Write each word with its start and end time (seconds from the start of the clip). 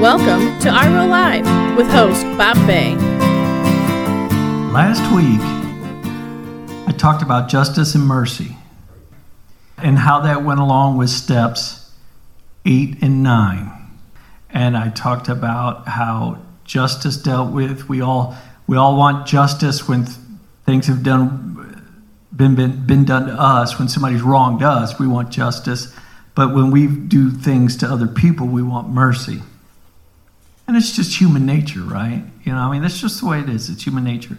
Welcome 0.00 0.58
to 0.60 0.70
IRO 0.70 1.06
Live 1.08 1.76
with 1.76 1.86
host 1.88 2.24
Bob 2.38 2.56
Bay. 2.66 2.94
Last 4.72 5.02
week, 5.14 5.42
I 6.88 6.92
talked 6.96 7.20
about 7.20 7.50
justice 7.50 7.94
and 7.94 8.06
mercy 8.06 8.56
and 9.76 9.98
how 9.98 10.20
that 10.20 10.42
went 10.42 10.58
along 10.58 10.96
with 10.96 11.10
steps 11.10 11.92
eight 12.64 13.02
and 13.02 13.22
nine. 13.22 13.70
And 14.48 14.74
I 14.74 14.88
talked 14.88 15.28
about 15.28 15.86
how 15.86 16.38
justice 16.64 17.18
dealt 17.18 17.52
with 17.52 17.90
we 17.90 18.00
all 18.00 18.34
we 18.66 18.78
all 18.78 18.96
want 18.96 19.26
justice 19.26 19.86
when 19.86 20.06
th- 20.06 20.16
things 20.64 20.86
have 20.86 21.02
done 21.02 21.84
been, 22.34 22.54
been 22.54 22.86
been 22.86 23.04
done 23.04 23.26
to 23.26 23.34
us 23.34 23.78
when 23.78 23.86
somebody's 23.86 24.22
wronged 24.22 24.62
us 24.62 24.98
we 24.98 25.06
want 25.06 25.28
justice 25.28 25.94
but 26.34 26.54
when 26.54 26.70
we 26.70 26.86
do 26.86 27.30
things 27.30 27.76
to 27.76 27.86
other 27.86 28.06
people 28.06 28.46
we 28.46 28.62
want 28.62 28.88
mercy 28.88 29.42
and 30.70 30.76
it's 30.76 30.94
just 30.94 31.18
human 31.18 31.44
nature 31.44 31.80
right? 31.80 32.22
You 32.44 32.52
know 32.52 32.58
i 32.58 32.70
mean 32.70 32.80
that's 32.80 33.00
just 33.00 33.20
the 33.20 33.26
way 33.26 33.40
it 33.40 33.48
is. 33.48 33.68
It's 33.68 33.82
human 33.82 34.04
nature. 34.04 34.36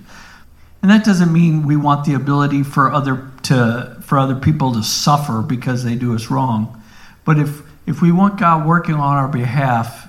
And 0.81 0.89
that 0.89 1.03
doesn't 1.03 1.33
mean 1.33 1.67
we 1.67 1.75
want 1.75 2.05
the 2.05 2.13
ability 2.13 2.63
for 2.63 2.89
other 2.89 3.29
to 3.43 3.97
for 4.01 4.17
other 4.17 4.35
people 4.35 4.71
to 4.75 4.81
suffer 4.81 5.41
because 5.41 5.83
they 5.83 5.95
do 5.95 6.15
us 6.15 6.31
wrong. 6.31 6.81
But 7.25 7.37
if 7.37 7.61
if 7.85 8.01
we 8.01 8.13
want 8.13 8.39
god 8.39 8.65
working 8.65 8.95
on 8.95 9.17
our 9.17 9.27
behalf 9.27 10.07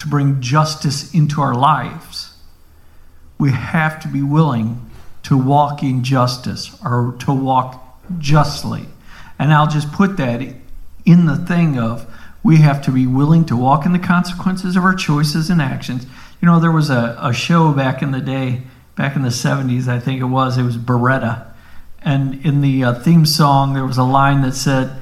to 0.00 0.06
bring 0.08 0.42
justice 0.42 1.14
into 1.14 1.40
our 1.40 1.54
lives, 1.54 2.34
we 3.38 3.50
have 3.50 3.98
to 4.00 4.08
be 4.08 4.22
willing 4.22 4.90
to 5.22 5.38
walk 5.38 5.82
in 5.82 6.04
justice 6.04 6.76
or 6.84 7.16
to 7.20 7.32
walk 7.32 7.98
justly. 8.18 8.84
And 9.38 9.54
I'll 9.54 9.68
just 9.68 9.90
put 9.90 10.18
that 10.18 10.42
in 11.06 11.24
the 11.24 11.36
thing 11.36 11.78
of 11.78 12.06
we 12.42 12.56
have 12.56 12.82
to 12.82 12.90
be 12.90 13.06
willing 13.06 13.44
to 13.46 13.56
walk 13.56 13.84
in 13.84 13.92
the 13.92 13.98
consequences 13.98 14.76
of 14.76 14.84
our 14.84 14.94
choices 14.94 15.50
and 15.50 15.60
actions. 15.60 16.06
You 16.40 16.46
know, 16.46 16.60
there 16.60 16.72
was 16.72 16.90
a, 16.90 17.18
a 17.20 17.32
show 17.32 17.72
back 17.72 18.02
in 18.02 18.12
the 18.12 18.20
day, 18.20 18.62
back 18.96 19.16
in 19.16 19.22
the 19.22 19.28
70s, 19.28 19.88
I 19.88 19.98
think 19.98 20.20
it 20.20 20.24
was, 20.24 20.56
it 20.56 20.62
was 20.62 20.76
Baretta. 20.76 21.46
And 22.02 22.44
in 22.46 22.60
the 22.60 22.84
uh, 22.84 22.94
theme 22.94 23.26
song, 23.26 23.74
there 23.74 23.84
was 23.84 23.98
a 23.98 24.04
line 24.04 24.42
that 24.42 24.54
said, 24.54 24.96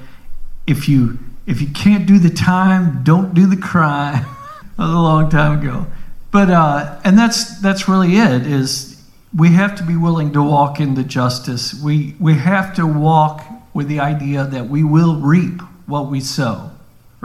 if 0.66 0.88
you 0.88 1.18
if 1.46 1.60
you 1.60 1.68
can't 1.68 2.06
do 2.06 2.18
the 2.18 2.30
time, 2.30 3.04
don't 3.04 3.34
do 3.34 3.46
the 3.46 3.56
crime. 3.56 4.24
That 4.76 4.82
was 4.82 4.92
a 4.92 4.98
long 4.98 5.30
time 5.30 5.58
ago. 5.60 5.86
But 6.30 6.50
uh, 6.50 7.00
and 7.02 7.18
that's 7.18 7.58
that's 7.62 7.88
really 7.88 8.16
it. 8.18 8.46
Is 8.46 9.02
we 9.34 9.52
have 9.52 9.74
to 9.76 9.82
be 9.82 9.96
willing 9.96 10.34
to 10.34 10.42
walk 10.42 10.80
into 10.80 11.02
justice. 11.02 11.72
We 11.72 12.14
we 12.20 12.34
have 12.34 12.76
to 12.76 12.86
walk 12.86 13.42
with 13.72 13.88
the 13.88 14.00
idea 14.00 14.44
that 14.44 14.68
we 14.68 14.84
will 14.84 15.16
reap 15.16 15.62
what 15.86 16.10
we 16.10 16.20
sow. 16.20 16.72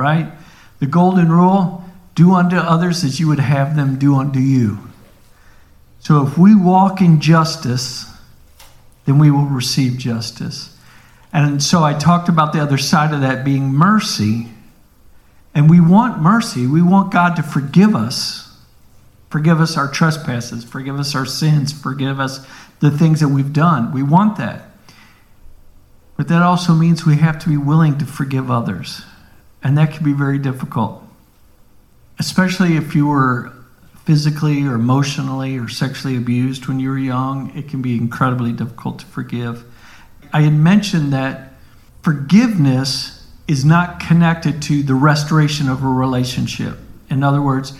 Right? 0.01 0.31
The 0.79 0.87
golden 0.87 1.31
rule: 1.31 1.85
do 2.15 2.33
unto 2.33 2.57
others 2.57 3.03
as 3.03 3.19
you 3.19 3.27
would 3.27 3.39
have 3.39 3.75
them 3.75 3.99
do 3.99 4.15
unto 4.15 4.39
you. 4.39 4.79
So 5.99 6.25
if 6.25 6.37
we 6.37 6.55
walk 6.55 6.99
in 6.99 7.21
justice, 7.21 8.11
then 9.05 9.19
we 9.19 9.29
will 9.29 9.45
receive 9.45 9.97
justice. 9.99 10.75
And 11.31 11.61
so 11.61 11.83
I 11.83 11.93
talked 11.93 12.27
about 12.27 12.53
the 12.53 12.59
other 12.59 12.77
side 12.77 13.13
of 13.13 13.21
that 13.21 13.45
being 13.45 13.71
mercy 13.71 14.49
and 15.53 15.69
we 15.69 15.79
want 15.79 16.21
mercy. 16.21 16.65
We 16.65 16.81
want 16.81 17.11
God 17.11 17.35
to 17.35 17.43
forgive 17.43 17.95
us. 17.95 18.57
Forgive 19.29 19.59
us 19.61 19.77
our 19.77 19.89
trespasses. 19.89 20.63
Forgive 20.63 20.99
us 20.99 21.15
our 21.15 21.25
sins. 21.25 21.71
Forgive 21.71 22.19
us 22.19 22.45
the 22.79 22.91
things 22.91 23.19
that 23.19 23.29
we've 23.29 23.53
done. 23.53 23.91
We 23.91 24.03
want 24.03 24.37
that. 24.37 24.63
But 26.17 26.27
that 26.27 26.41
also 26.41 26.73
means 26.73 27.05
we 27.05 27.17
have 27.17 27.39
to 27.39 27.49
be 27.49 27.57
willing 27.57 27.97
to 27.97 28.05
forgive 28.05 28.51
others. 28.51 29.03
And 29.63 29.77
that 29.77 29.93
can 29.93 30.03
be 30.03 30.13
very 30.13 30.39
difficult, 30.39 31.03
especially 32.19 32.75
if 32.77 32.95
you 32.95 33.07
were 33.07 33.53
physically 34.05 34.63
or 34.65 34.73
emotionally 34.73 35.57
or 35.57 35.69
sexually 35.69 36.17
abused 36.17 36.67
when 36.67 36.79
you 36.79 36.89
were 36.89 36.97
young. 36.97 37.55
It 37.55 37.69
can 37.69 37.81
be 37.81 37.95
incredibly 37.95 38.51
difficult 38.51 38.99
to 38.99 39.05
forgive. 39.05 39.63
I 40.33 40.41
had 40.41 40.53
mentioned 40.53 41.13
that 41.13 41.53
forgiveness 42.01 43.27
is 43.47 43.63
not 43.63 43.99
connected 43.99 44.61
to 44.63 44.81
the 44.81 44.95
restoration 44.95 45.69
of 45.69 45.83
a 45.83 45.87
relationship. 45.87 46.77
In 47.09 47.23
other 47.23 47.41
words, 47.41 47.73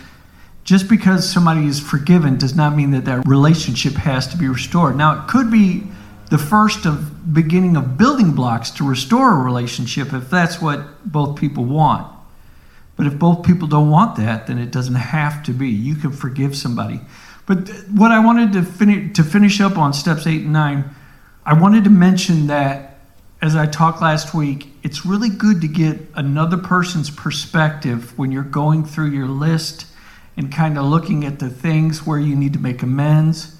just 0.64 0.88
because 0.88 1.30
somebody 1.30 1.66
is 1.66 1.80
forgiven 1.80 2.38
does 2.38 2.56
not 2.56 2.76
mean 2.76 2.92
that 2.92 3.06
that 3.06 3.28
relationship 3.28 3.94
has 3.94 4.28
to 4.28 4.38
be 4.38 4.48
restored. 4.48 4.96
Now, 4.96 5.24
it 5.24 5.28
could 5.28 5.50
be 5.50 5.84
the 6.32 6.38
first 6.38 6.86
of 6.86 7.34
beginning 7.34 7.76
of 7.76 7.98
building 7.98 8.32
blocks 8.32 8.72
to 8.72 8.88
restore 8.88 9.34
a 9.34 9.44
relationship 9.44 10.14
if 10.14 10.30
that's 10.30 10.62
what 10.62 11.12
both 11.12 11.38
people 11.38 11.66
want. 11.66 12.10
But 12.96 13.06
if 13.06 13.20
both 13.20 13.46
people 13.46 13.68
don't 13.68 13.90
want 13.90 14.16
that, 14.16 14.48
then 14.48 14.58
it 14.58 14.72
doesn't 14.72 14.96
have 14.96 15.44
to 15.44 15.52
be. 15.52 15.68
You 15.68 15.96
can 15.96 16.14
forgive 16.14 16.56
somebody. 16.56 17.02
But 17.46 17.68
what 17.90 18.12
I 18.12 18.24
wanted 18.24 18.54
to 18.54 18.64
finish 18.64 19.14
to 19.18 19.26
finish 19.26 19.60
up 19.60 19.78
on 19.78 19.92
steps 19.92 20.26
8 20.26 20.44
and 20.44 20.54
9, 20.54 20.96
I 21.46 21.54
wanted 21.54 21.84
to 21.84 21.90
mention 21.90 22.48
that 22.48 23.00
as 23.42 23.58
I 23.58 23.66
talked 23.66 24.02
last 24.02 24.34
week, 24.34 24.72
it's 24.84 25.06
really 25.06 25.30
good 25.30 25.60
to 25.60 25.68
get 25.68 26.00
another 26.16 26.58
person's 26.58 27.10
perspective 27.10 28.18
when 28.18 28.32
you're 28.32 28.44
going 28.44 28.86
through 28.86 29.10
your 29.10 29.28
list 29.28 29.86
and 30.38 30.50
kind 30.50 30.78
of 30.78 30.86
looking 30.86 31.26
at 31.26 31.40
the 31.40 31.50
things 31.50 32.08
where 32.08 32.20
you 32.20 32.38
need 32.38 32.54
to 32.54 32.60
make 32.60 32.82
amends, 32.84 33.58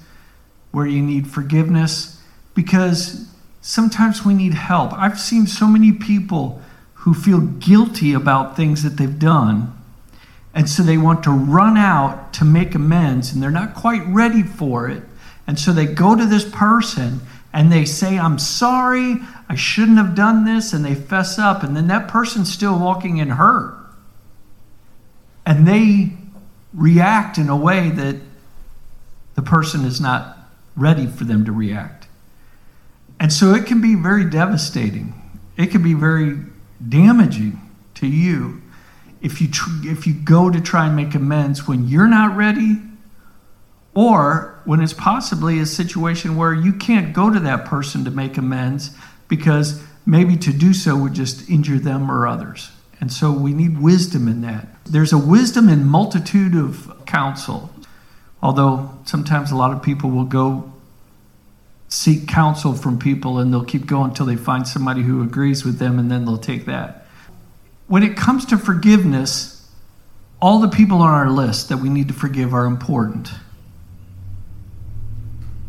where 0.70 0.86
you 0.86 1.02
need 1.02 1.26
forgiveness, 1.26 2.21
because 2.54 3.28
sometimes 3.60 4.24
we 4.24 4.34
need 4.34 4.54
help. 4.54 4.92
I've 4.92 5.18
seen 5.18 5.46
so 5.46 5.66
many 5.66 5.92
people 5.92 6.60
who 6.94 7.14
feel 7.14 7.40
guilty 7.40 8.12
about 8.12 8.56
things 8.56 8.82
that 8.82 8.96
they've 8.96 9.18
done, 9.18 9.76
and 10.54 10.68
so 10.68 10.82
they 10.82 10.98
want 10.98 11.24
to 11.24 11.30
run 11.30 11.76
out 11.76 12.32
to 12.34 12.44
make 12.44 12.74
amends, 12.74 13.32
and 13.32 13.42
they're 13.42 13.50
not 13.50 13.74
quite 13.74 14.06
ready 14.06 14.42
for 14.42 14.88
it. 14.88 15.02
And 15.46 15.58
so 15.58 15.72
they 15.72 15.86
go 15.86 16.14
to 16.14 16.26
this 16.26 16.48
person 16.48 17.20
and 17.52 17.70
they 17.70 17.84
say, 17.84 18.18
I'm 18.18 18.38
sorry, 18.38 19.16
I 19.48 19.56
shouldn't 19.56 19.98
have 19.98 20.14
done 20.14 20.44
this, 20.44 20.72
and 20.72 20.84
they 20.84 20.94
fess 20.94 21.38
up, 21.38 21.62
and 21.62 21.76
then 21.76 21.88
that 21.88 22.08
person's 22.08 22.50
still 22.50 22.78
walking 22.78 23.18
in 23.18 23.30
hurt. 23.30 23.76
And 25.44 25.66
they 25.66 26.12
react 26.72 27.36
in 27.36 27.48
a 27.50 27.56
way 27.56 27.90
that 27.90 28.16
the 29.34 29.42
person 29.42 29.84
is 29.84 30.00
not 30.00 30.38
ready 30.76 31.06
for 31.06 31.24
them 31.24 31.44
to 31.44 31.52
react. 31.52 32.01
And 33.22 33.32
so 33.32 33.54
it 33.54 33.66
can 33.66 33.80
be 33.80 33.94
very 33.94 34.24
devastating. 34.24 35.14
It 35.56 35.70
can 35.70 35.80
be 35.80 35.94
very 35.94 36.40
damaging 36.88 37.60
to 37.94 38.08
you 38.08 38.60
if 39.20 39.40
you, 39.40 39.48
tr- 39.48 39.70
if 39.84 40.08
you 40.08 40.12
go 40.12 40.50
to 40.50 40.60
try 40.60 40.88
and 40.88 40.96
make 40.96 41.14
amends 41.14 41.68
when 41.68 41.86
you're 41.86 42.08
not 42.08 42.36
ready 42.36 42.78
or 43.94 44.60
when 44.64 44.80
it's 44.80 44.92
possibly 44.92 45.60
a 45.60 45.66
situation 45.66 46.36
where 46.36 46.52
you 46.52 46.72
can't 46.72 47.12
go 47.12 47.32
to 47.32 47.38
that 47.38 47.64
person 47.64 48.04
to 48.06 48.10
make 48.10 48.36
amends 48.38 48.90
because 49.28 49.84
maybe 50.04 50.36
to 50.38 50.52
do 50.52 50.74
so 50.74 50.96
would 50.96 51.14
just 51.14 51.48
injure 51.48 51.78
them 51.78 52.10
or 52.10 52.26
others. 52.26 52.72
And 53.00 53.12
so 53.12 53.30
we 53.30 53.52
need 53.52 53.80
wisdom 53.80 54.26
in 54.26 54.40
that. 54.40 54.66
There's 54.84 55.12
a 55.12 55.18
wisdom 55.18 55.68
in 55.68 55.86
multitude 55.86 56.56
of 56.56 57.04
counsel. 57.06 57.70
Although 58.42 58.90
sometimes 59.04 59.52
a 59.52 59.56
lot 59.56 59.70
of 59.70 59.80
people 59.80 60.10
will 60.10 60.24
go 60.24 60.72
seek 61.92 62.26
counsel 62.26 62.72
from 62.72 62.98
people 62.98 63.38
and 63.38 63.52
they'll 63.52 63.62
keep 63.62 63.84
going 63.84 64.08
until 64.08 64.24
they 64.24 64.34
find 64.34 64.66
somebody 64.66 65.02
who 65.02 65.20
agrees 65.22 65.62
with 65.62 65.78
them 65.78 65.98
and 65.98 66.10
then 66.10 66.24
they'll 66.24 66.38
take 66.38 66.64
that. 66.64 67.06
When 67.86 68.02
it 68.02 68.16
comes 68.16 68.46
to 68.46 68.56
forgiveness, 68.56 69.68
all 70.40 70.60
the 70.60 70.68
people 70.68 71.02
on 71.02 71.10
our 71.10 71.28
list 71.28 71.68
that 71.68 71.76
we 71.76 71.90
need 71.90 72.08
to 72.08 72.14
forgive 72.14 72.54
are 72.54 72.64
important. 72.64 73.30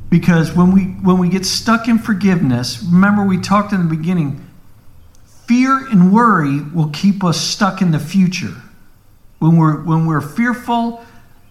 Because 0.10 0.54
when 0.56 0.72
we 0.72 0.84
when 0.84 1.18
we 1.18 1.28
get 1.28 1.46
stuck 1.46 1.90
in 1.90 2.00
forgiveness, 2.00 2.82
remember 2.82 3.26
we 3.26 3.42
talked 3.42 3.74
in 3.74 3.84
the 3.84 3.94
beginning, 3.94 4.48
fear 5.46 5.86
and 5.90 6.14
worry 6.14 6.62
will 6.62 6.90
keep 6.92 7.22
us 7.22 7.42
stuck 7.42 7.82
in 7.82 7.92
the 7.92 8.00
future. 8.00 8.56
When 9.40 9.58
we're 9.58 9.84
when 9.84 10.06
we're 10.06 10.22
fearful 10.22 11.04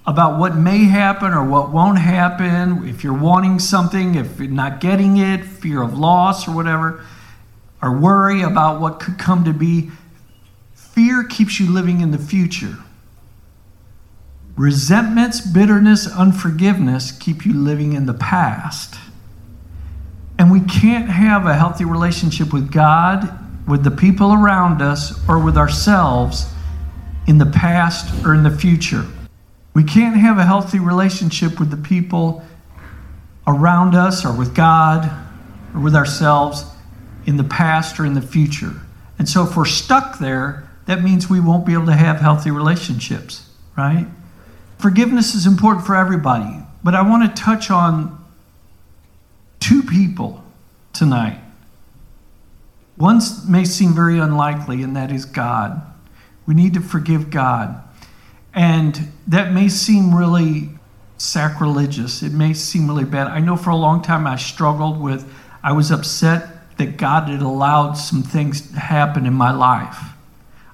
about 0.06 0.38
what 0.38 0.56
may 0.56 0.84
happen 0.84 1.32
or 1.32 1.44
what 1.44 1.70
won't 1.70 1.99
happen, 1.99 2.88
if 2.88 3.04
you're 3.04 3.19
wanting 3.19 3.58
something, 3.58 4.16
if 4.16 4.38
you're 4.38 4.49
not 4.49 4.81
getting 4.81 5.16
it, 5.16 5.44
fear 5.44 5.82
of 5.82 5.96
loss 5.96 6.49
or 6.49 6.54
whatever, 6.54 7.04
or 7.81 7.96
worry 7.96 8.43
about 8.43 8.81
what 8.81 8.99
could 8.99 9.19
come 9.19 9.44
to 9.44 9.52
be, 9.52 9.90
fear 10.75 11.22
keeps 11.22 11.60
you 11.60 11.70
living 11.70 12.00
in 12.00 12.10
the 12.10 12.19
future. 12.19 12.78
Resentments, 14.56 15.40
bitterness, 15.40 16.06
unforgiveness 16.06 17.12
keep 17.12 17.46
you 17.46 17.55
living 17.55 17.93
in 17.93 18.06
the 18.06 18.14
past. 18.14 18.96
And 20.38 20.50
we 20.50 20.60
can't 20.60 21.08
have 21.08 21.46
a 21.46 21.55
healthy 21.55 21.84
relationship 21.84 22.52
with 22.52 22.72
God, 22.72 23.38
with 23.69 23.84
the 23.84 23.90
people 23.90 24.32
around 24.32 24.82
us, 24.82 25.12
or 25.28 25.38
with 25.38 25.56
ourselves 25.56 26.52
in 27.28 27.38
the 27.38 27.46
past 27.46 28.25
or 28.25 28.34
in 28.34 28.43
the 28.43 28.50
future. 28.50 29.06
We 29.74 29.84
can't 29.84 30.16
have 30.16 30.38
a 30.38 30.44
healthy 30.44 30.78
relationship 30.78 31.58
with 31.58 31.70
the 31.70 31.76
people 31.76 32.44
around 33.46 33.94
us, 33.94 34.24
or 34.24 34.32
with 34.32 34.54
God, 34.54 35.10
or 35.74 35.80
with 35.80 35.96
ourselves 35.96 36.64
in 37.26 37.36
the 37.36 37.44
past 37.44 37.98
or 37.98 38.06
in 38.06 38.14
the 38.14 38.22
future. 38.22 38.72
And 39.19 39.28
so 39.28 39.44
if 39.44 39.56
we're 39.56 39.64
stuck 39.64 40.19
there, 40.19 40.69
that 40.86 41.02
means 41.02 41.28
we 41.28 41.40
won't 41.40 41.64
be 41.64 41.72
able 41.72 41.86
to 41.86 41.94
have 41.94 42.19
healthy 42.20 42.50
relationships, 42.50 43.48
right? 43.76 44.06
Forgiveness 44.78 45.34
is 45.34 45.46
important 45.46 45.86
for 45.86 45.94
everybody, 45.94 46.58
but 46.82 46.94
I 46.94 47.02
want 47.02 47.34
to 47.34 47.42
touch 47.42 47.70
on 47.70 48.24
two 49.60 49.82
people 49.82 50.42
tonight. 50.92 51.40
One 52.96 53.20
may 53.48 53.64
seem 53.64 53.94
very 53.94 54.19
unlikely, 54.19 54.82
and 54.82 54.96
that 54.96 55.10
is 55.10 55.24
God. 55.24 55.80
We 56.46 56.54
need 56.54 56.74
to 56.74 56.80
forgive 56.80 57.30
God. 57.30 57.82
And 58.54 59.12
that 59.26 59.52
may 59.52 59.69
seem 59.69 60.14
really 60.14 60.70
sacrilegious. 61.16 62.22
It 62.22 62.32
may 62.32 62.52
seem 62.52 62.88
really 62.88 63.04
bad. 63.04 63.28
I 63.28 63.40
know 63.40 63.56
for 63.56 63.70
a 63.70 63.76
long 63.76 64.02
time 64.02 64.26
I 64.26 64.37
struggled 64.37 65.00
with, 65.00 65.31
I 65.62 65.72
was 65.72 65.90
upset 65.90 66.76
that 66.78 66.96
God 66.96 67.28
had 67.28 67.43
allowed 67.43 67.94
some 67.94 68.22
things 68.22 68.72
to 68.72 68.78
happen 68.78 69.26
in 69.26 69.34
my 69.34 69.52
life. 69.52 69.99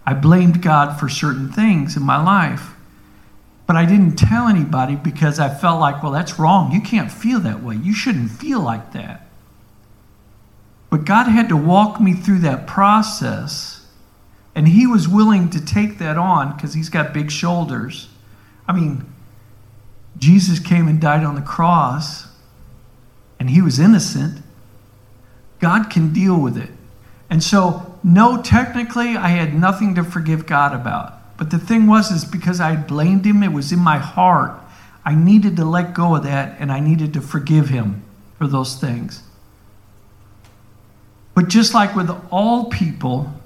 I 0.06 0.14
blamed 0.14 0.62
God 0.62 0.98
for 0.98 1.08
certain 1.08 1.52
things 1.52 1.96
in 1.96 2.02
my 2.02 2.22
life. 2.22 2.70
But 3.66 3.76
I 3.76 3.84
didn't 3.84 4.16
tell 4.16 4.48
anybody 4.48 4.96
because 4.96 5.38
I 5.38 5.50
felt 5.50 5.78
like, 5.78 6.02
well, 6.02 6.12
that's 6.12 6.38
wrong. 6.38 6.72
You 6.72 6.80
can't 6.80 7.12
feel 7.12 7.40
that 7.40 7.62
way. 7.62 7.76
You 7.76 7.92
shouldn't 7.92 8.30
feel 8.30 8.60
like 8.60 8.92
that. 8.92 9.26
But 10.88 11.04
God 11.04 11.24
had 11.24 11.50
to 11.50 11.56
walk 11.56 12.00
me 12.00 12.14
through 12.14 12.38
that 12.38 12.66
process. 12.66 13.77
And 14.58 14.66
He 14.66 14.88
was 14.88 15.06
willing 15.06 15.50
to 15.50 15.64
take 15.64 15.98
that 15.98 16.18
on 16.18 16.56
because 16.56 16.74
He's 16.74 16.88
got 16.88 17.14
big 17.14 17.30
shoulders. 17.30 18.08
I 18.66 18.72
mean, 18.72 19.06
Jesus 20.18 20.58
came 20.58 20.88
and 20.88 21.00
died 21.00 21.22
on 21.22 21.36
the 21.36 21.42
cross, 21.42 22.26
and 23.38 23.48
He 23.48 23.62
was 23.62 23.78
innocent. 23.78 24.42
God 25.60 25.90
can 25.90 26.12
deal 26.12 26.40
with 26.40 26.56
it. 26.56 26.70
And 27.30 27.40
so, 27.40 28.00
no, 28.02 28.42
technically, 28.42 29.16
I 29.16 29.28
had 29.28 29.54
nothing 29.54 29.94
to 29.94 30.02
forgive 30.02 30.44
God 30.44 30.74
about. 30.74 31.36
But 31.36 31.52
the 31.52 31.58
thing 31.60 31.86
was, 31.86 32.10
is 32.10 32.24
because 32.24 32.58
I 32.60 32.74
blamed 32.74 33.24
him, 33.24 33.44
it 33.44 33.52
was 33.52 33.70
in 33.70 33.78
my 33.78 33.98
heart. 33.98 34.58
I 35.04 35.14
needed 35.14 35.54
to 35.58 35.64
let 35.64 35.94
go 35.94 36.16
of 36.16 36.24
that 36.24 36.56
and 36.58 36.72
I 36.72 36.80
needed 36.80 37.14
to 37.14 37.20
forgive 37.20 37.68
him 37.68 38.02
for 38.38 38.48
those 38.48 38.74
things. 38.74 39.22
But 41.36 41.46
just 41.46 41.74
like 41.74 41.94
with 41.94 42.10
all 42.32 42.64
people, 42.64 43.37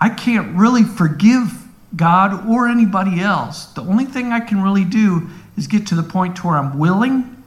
I 0.00 0.08
can't 0.10 0.56
really 0.56 0.82
forgive 0.82 1.64
God 1.94 2.48
or 2.48 2.68
anybody 2.68 3.20
else. 3.20 3.66
The 3.66 3.82
only 3.82 4.04
thing 4.04 4.32
I 4.32 4.40
can 4.40 4.62
really 4.62 4.84
do 4.84 5.28
is 5.56 5.66
get 5.66 5.86
to 5.88 5.94
the 5.94 6.02
point 6.02 6.36
to 6.36 6.46
where 6.46 6.56
I'm 6.56 6.78
willing 6.78 7.42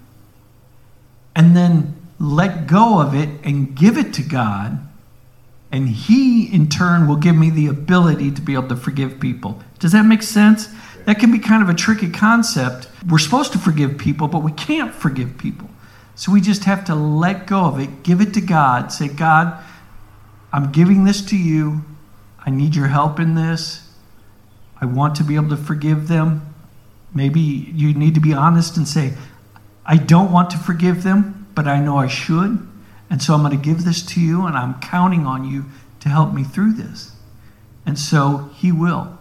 and 1.36 1.56
then 1.56 1.96
let 2.20 2.68
go 2.68 3.00
of 3.00 3.14
it 3.14 3.30
and 3.44 3.76
give 3.76 3.98
it 3.98 4.14
to 4.16 4.24
God 4.24 4.80
and 5.72 5.88
He, 5.88 6.52
in 6.52 6.68
turn, 6.68 7.08
will 7.08 7.16
give 7.16 7.36
me 7.36 7.50
the 7.50 7.68
ability 7.68 8.32
to 8.32 8.42
be 8.42 8.54
able 8.54 8.70
to 8.70 8.76
forgive 8.76 9.20
people. 9.20 9.62
Does 9.78 9.92
that 9.92 10.04
make 10.04 10.24
sense? 10.24 10.68
That 11.06 11.20
can 11.20 11.32
be 11.32 11.40
kind 11.40 11.62
of 11.62 11.70
a 11.70 11.74
tricky 11.74 12.10
concept. 12.10 12.88
We're 13.08 13.20
supposed 13.20 13.52
to 13.54 13.60
forgive 13.60 13.98
people, 13.98 14.28
but 14.28 14.40
we 14.40 14.52
can't 14.52 14.94
forgive 14.94 15.38
people. 15.38 15.70
So 16.16 16.32
we 16.32 16.42
just 16.42 16.66
have 16.66 16.86
to 16.86 16.96
let 16.96 17.48
go 17.48 17.66
of 17.66 17.80
it, 17.80 18.04
give 18.04 18.20
it 18.20 18.34
to 18.34 18.42
God, 18.42 18.92
say, 18.92 19.08
God, 19.08 19.64
I'm 20.52 20.72
giving 20.72 21.06
this 21.06 21.22
to 21.28 21.38
you. 21.38 21.86
I 22.46 22.50
need 22.50 22.76
your 22.76 22.88
help 22.88 23.20
in 23.20 23.36
this. 23.36 23.88
I 24.80 24.86
want 24.86 25.16
to 25.16 25.24
be 25.24 25.36
able 25.36 25.50
to 25.50 25.58
forgive 25.58 26.08
them. 26.08 26.54
Maybe 27.14 27.40
you 27.40 27.94
need 27.94 28.16
to 28.16 28.22
be 28.22 28.34
honest 28.34 28.78
and 28.78 28.88
say, 28.88 29.14
I 29.86 29.98
don't 29.98 30.32
want 30.32 30.52
to 30.52 30.58
forgive 30.58 31.04
them, 31.04 31.48
but 31.56 31.68
I 31.68 31.80
know 31.80 31.98
I 31.98 32.08
should. 32.08 32.66
And 33.10 33.22
so 33.22 33.34
I'm 33.34 33.42
going 33.42 33.60
to 33.60 33.64
give 33.64 33.84
this 33.84 34.06
to 34.08 34.22
you, 34.22 34.46
and 34.46 34.56
I'm 34.56 34.80
counting 34.80 35.26
on 35.26 35.44
you 35.44 35.66
to 36.02 36.10
help 36.10 36.34
me 36.34 36.44
through 36.44 36.74
this. 36.74 37.12
And 37.86 37.98
so 37.98 38.52
he 38.56 38.72
will. 38.72 39.18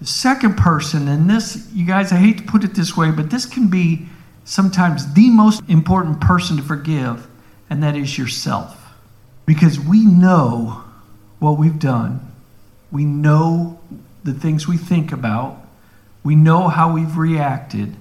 The 0.00 0.06
second 0.06 0.56
person, 0.56 1.06
and 1.06 1.30
this, 1.30 1.70
you 1.72 1.86
guys, 1.86 2.12
I 2.12 2.16
hate 2.16 2.38
to 2.38 2.44
put 2.44 2.64
it 2.64 2.74
this 2.74 2.96
way, 2.96 3.12
but 3.12 3.30
this 3.30 3.46
can 3.46 3.68
be 3.68 4.06
sometimes 4.44 5.14
the 5.14 5.30
most 5.30 5.62
important 5.68 6.20
person 6.20 6.56
to 6.56 6.62
forgive, 6.62 7.26
and 7.70 7.82
that 7.82 7.96
is 7.96 8.18
yourself. 8.18 8.76
Because 9.46 9.78
we 9.78 10.04
know 10.04 10.82
what 11.38 11.58
we've 11.58 11.78
done, 11.78 12.32
we 12.94 13.04
know 13.04 13.78
the 14.22 14.32
things 14.32 14.66
we 14.66 14.78
think 14.78 15.12
about, 15.12 15.60
we 16.22 16.34
know 16.34 16.68
how 16.68 16.94
we've 16.94 17.18
reacted, 17.18 17.94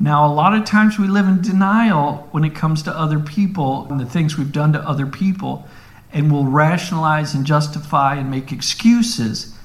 now, 0.00 0.26
a 0.26 0.32
lot 0.32 0.54
of 0.54 0.64
times 0.64 0.96
we 0.96 1.08
live 1.08 1.26
in 1.26 1.42
denial 1.42 2.28
when 2.30 2.44
it 2.44 2.54
comes 2.54 2.84
to 2.84 2.96
other 2.96 3.18
people 3.18 3.88
and 3.90 3.98
the 3.98 4.06
things 4.06 4.38
we've 4.38 4.52
done 4.52 4.72
to 4.74 4.88
other 4.88 5.06
people, 5.06 5.66
and 6.12 6.30
we'll 6.30 6.44
rationalize 6.44 7.34
and 7.34 7.44
justify 7.44 8.14
and 8.14 8.30
make 8.30 8.52
excuses 8.52 9.58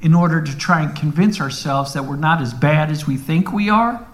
in 0.00 0.14
order 0.14 0.40
to 0.40 0.56
try 0.56 0.82
and 0.82 0.96
convince 0.96 1.40
ourselves 1.40 1.92
that 1.94 2.04
we're 2.04 2.16
not 2.16 2.40
as 2.40 2.54
bad 2.54 2.90
as 2.90 3.08
we 3.08 3.16
think 3.16 3.52
we 3.52 3.68
are, 3.68 4.06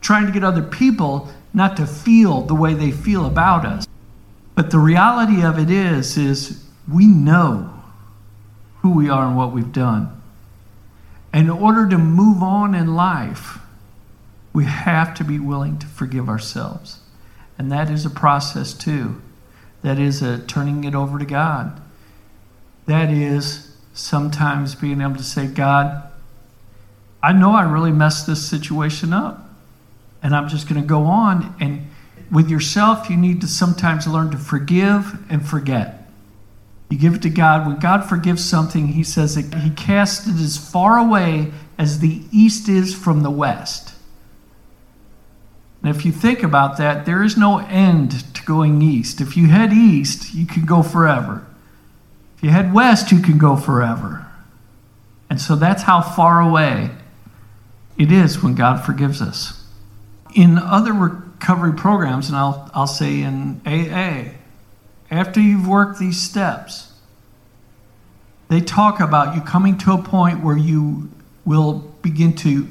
trying 0.00 0.26
to 0.26 0.32
get 0.32 0.42
other 0.42 0.62
people 0.62 1.28
not 1.54 1.76
to 1.76 1.86
feel 1.86 2.42
the 2.42 2.54
way 2.54 2.74
they 2.74 2.90
feel 2.90 3.26
about 3.26 3.64
us. 3.64 3.86
But 4.56 4.72
the 4.72 4.78
reality 4.78 5.42
of 5.42 5.56
it 5.56 5.70
is 5.70 6.16
is 6.18 6.64
we 6.92 7.06
know 7.06 7.79
who 8.82 8.92
we 8.92 9.08
are 9.08 9.26
and 9.26 9.36
what 9.36 9.52
we've 9.52 9.72
done. 9.72 10.20
And 11.32 11.46
In 11.46 11.50
order 11.50 11.88
to 11.88 11.98
move 11.98 12.42
on 12.42 12.74
in 12.74 12.94
life, 12.94 13.58
we 14.52 14.64
have 14.64 15.14
to 15.14 15.24
be 15.24 15.38
willing 15.38 15.78
to 15.78 15.86
forgive 15.86 16.28
ourselves. 16.28 17.00
And 17.56 17.70
that 17.70 17.90
is 17.90 18.04
a 18.04 18.10
process 18.10 18.72
too. 18.72 19.20
That 19.82 19.98
is 19.98 20.22
a 20.22 20.38
turning 20.38 20.84
it 20.84 20.94
over 20.94 21.18
to 21.18 21.24
God. 21.24 21.80
That 22.86 23.10
is 23.10 23.76
sometimes 23.92 24.74
being 24.74 25.00
able 25.00 25.16
to 25.16 25.22
say, 25.22 25.46
God, 25.46 26.10
I 27.22 27.32
know 27.32 27.52
I 27.52 27.62
really 27.62 27.92
messed 27.92 28.26
this 28.26 28.46
situation 28.46 29.12
up. 29.12 29.48
And 30.22 30.34
I'm 30.34 30.48
just 30.48 30.68
going 30.68 30.80
to 30.80 30.86
go 30.86 31.04
on. 31.04 31.54
And 31.60 31.88
with 32.30 32.50
yourself, 32.50 33.08
you 33.08 33.16
need 33.16 33.40
to 33.40 33.46
sometimes 33.46 34.06
learn 34.06 34.30
to 34.30 34.36
forgive 34.36 35.18
and 35.30 35.46
forget. 35.46 35.99
You 36.90 36.98
give 36.98 37.14
it 37.14 37.22
to 37.22 37.30
God. 37.30 37.66
When 37.66 37.78
God 37.78 38.08
forgives 38.08 38.44
something, 38.44 38.88
He 38.88 39.04
says 39.04 39.36
that 39.36 39.54
He 39.60 39.70
casts 39.70 40.26
it 40.26 40.34
as 40.34 40.58
far 40.58 40.98
away 40.98 41.52
as 41.78 42.00
the 42.00 42.22
east 42.32 42.68
is 42.68 42.94
from 42.94 43.22
the 43.22 43.30
west. 43.30 43.94
And 45.82 45.96
if 45.96 46.04
you 46.04 46.12
think 46.12 46.42
about 46.42 46.76
that, 46.76 47.06
there 47.06 47.22
is 47.22 47.38
no 47.38 47.58
end 47.58 48.34
to 48.34 48.44
going 48.44 48.82
east. 48.82 49.20
If 49.20 49.36
you 49.36 49.46
head 49.46 49.72
east, 49.72 50.34
you 50.34 50.44
can 50.44 50.66
go 50.66 50.82
forever. 50.82 51.46
If 52.36 52.44
you 52.44 52.50
head 52.50 52.74
west, 52.74 53.10
you 53.10 53.20
can 53.20 53.38
go 53.38 53.56
forever. 53.56 54.26
And 55.30 55.40
so 55.40 55.56
that's 55.56 55.84
how 55.84 56.02
far 56.02 56.40
away 56.40 56.90
it 57.96 58.10
is 58.10 58.42
when 58.42 58.54
God 58.54 58.84
forgives 58.84 59.22
us. 59.22 59.64
In 60.34 60.58
other 60.58 60.92
recovery 60.92 61.72
programs, 61.72 62.28
and 62.28 62.36
I'll, 62.36 62.70
I'll 62.74 62.86
say 62.86 63.22
in 63.22 63.60
AA, 63.64 64.32
after 65.10 65.40
you've 65.40 65.66
worked 65.66 65.98
these 65.98 66.20
steps, 66.20 66.89
they 68.50 68.60
talk 68.60 68.98
about 68.98 69.36
you 69.36 69.40
coming 69.40 69.78
to 69.78 69.92
a 69.92 70.02
point 70.02 70.42
where 70.42 70.58
you 70.58 71.08
will 71.44 71.74
begin 72.02 72.34
to 72.34 72.68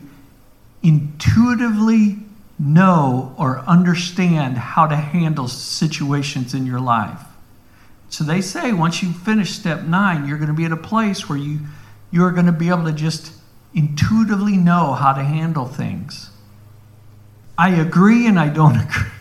intuitively 0.83 2.17
know 2.59 3.33
or 3.38 3.59
understand 3.59 4.57
how 4.57 4.86
to 4.88 4.95
handle 4.98 5.48
situations 5.48 6.53
in 6.53 6.65
your 6.65 6.81
life. 6.81 7.21
So 8.09 8.25
they 8.25 8.41
say 8.41 8.74
once 8.74 9.01
you 9.01 9.13
finish 9.13 9.51
step 9.51 9.83
nine, 9.83 10.27
you're 10.27 10.38
going 10.38 10.50
to 10.50 10.53
be 10.53 10.65
at 10.65 10.74
a 10.74 10.77
place 10.77 11.29
where 11.29 11.38
you, 11.38 11.62
you're 12.12 12.31
going 12.31 12.48
to 12.48 12.51
be 12.51 12.67
able 12.67 12.83
to 12.83 12.91
just 12.91 13.31
intuitively 13.74 14.57
know 14.57 14.91
how 14.91 15.13
to 15.13 15.24
handle 15.24 15.65
things. 15.65 16.29
I 17.57 17.69
agree 17.69 18.27
and 18.27 18.38
I 18.38 18.50
don't 18.50 18.75
agree. 18.81 19.12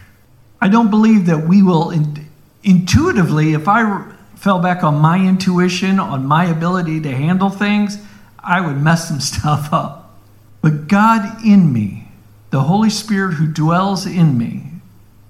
I 0.60 0.66
don't 0.66 0.90
believe 0.90 1.26
that 1.26 1.46
we 1.46 1.62
will 1.62 1.90
in, 1.90 2.28
intuitively, 2.64 3.52
if 3.52 3.68
I 3.68 4.17
fell 4.38 4.60
back 4.60 4.84
on 4.84 4.96
my 4.96 5.18
intuition, 5.18 5.98
on 5.98 6.24
my 6.24 6.44
ability 6.44 7.00
to 7.00 7.10
handle 7.10 7.50
things, 7.50 7.98
I 8.38 8.60
would 8.60 8.80
mess 8.80 9.08
some 9.08 9.20
stuff 9.20 9.72
up. 9.72 10.16
But 10.60 10.86
God 10.88 11.44
in 11.44 11.72
me, 11.72 12.08
the 12.50 12.62
Holy 12.62 12.90
Spirit 12.90 13.34
who 13.34 13.46
dwells 13.46 14.06
in 14.06 14.38
me, 14.38 14.64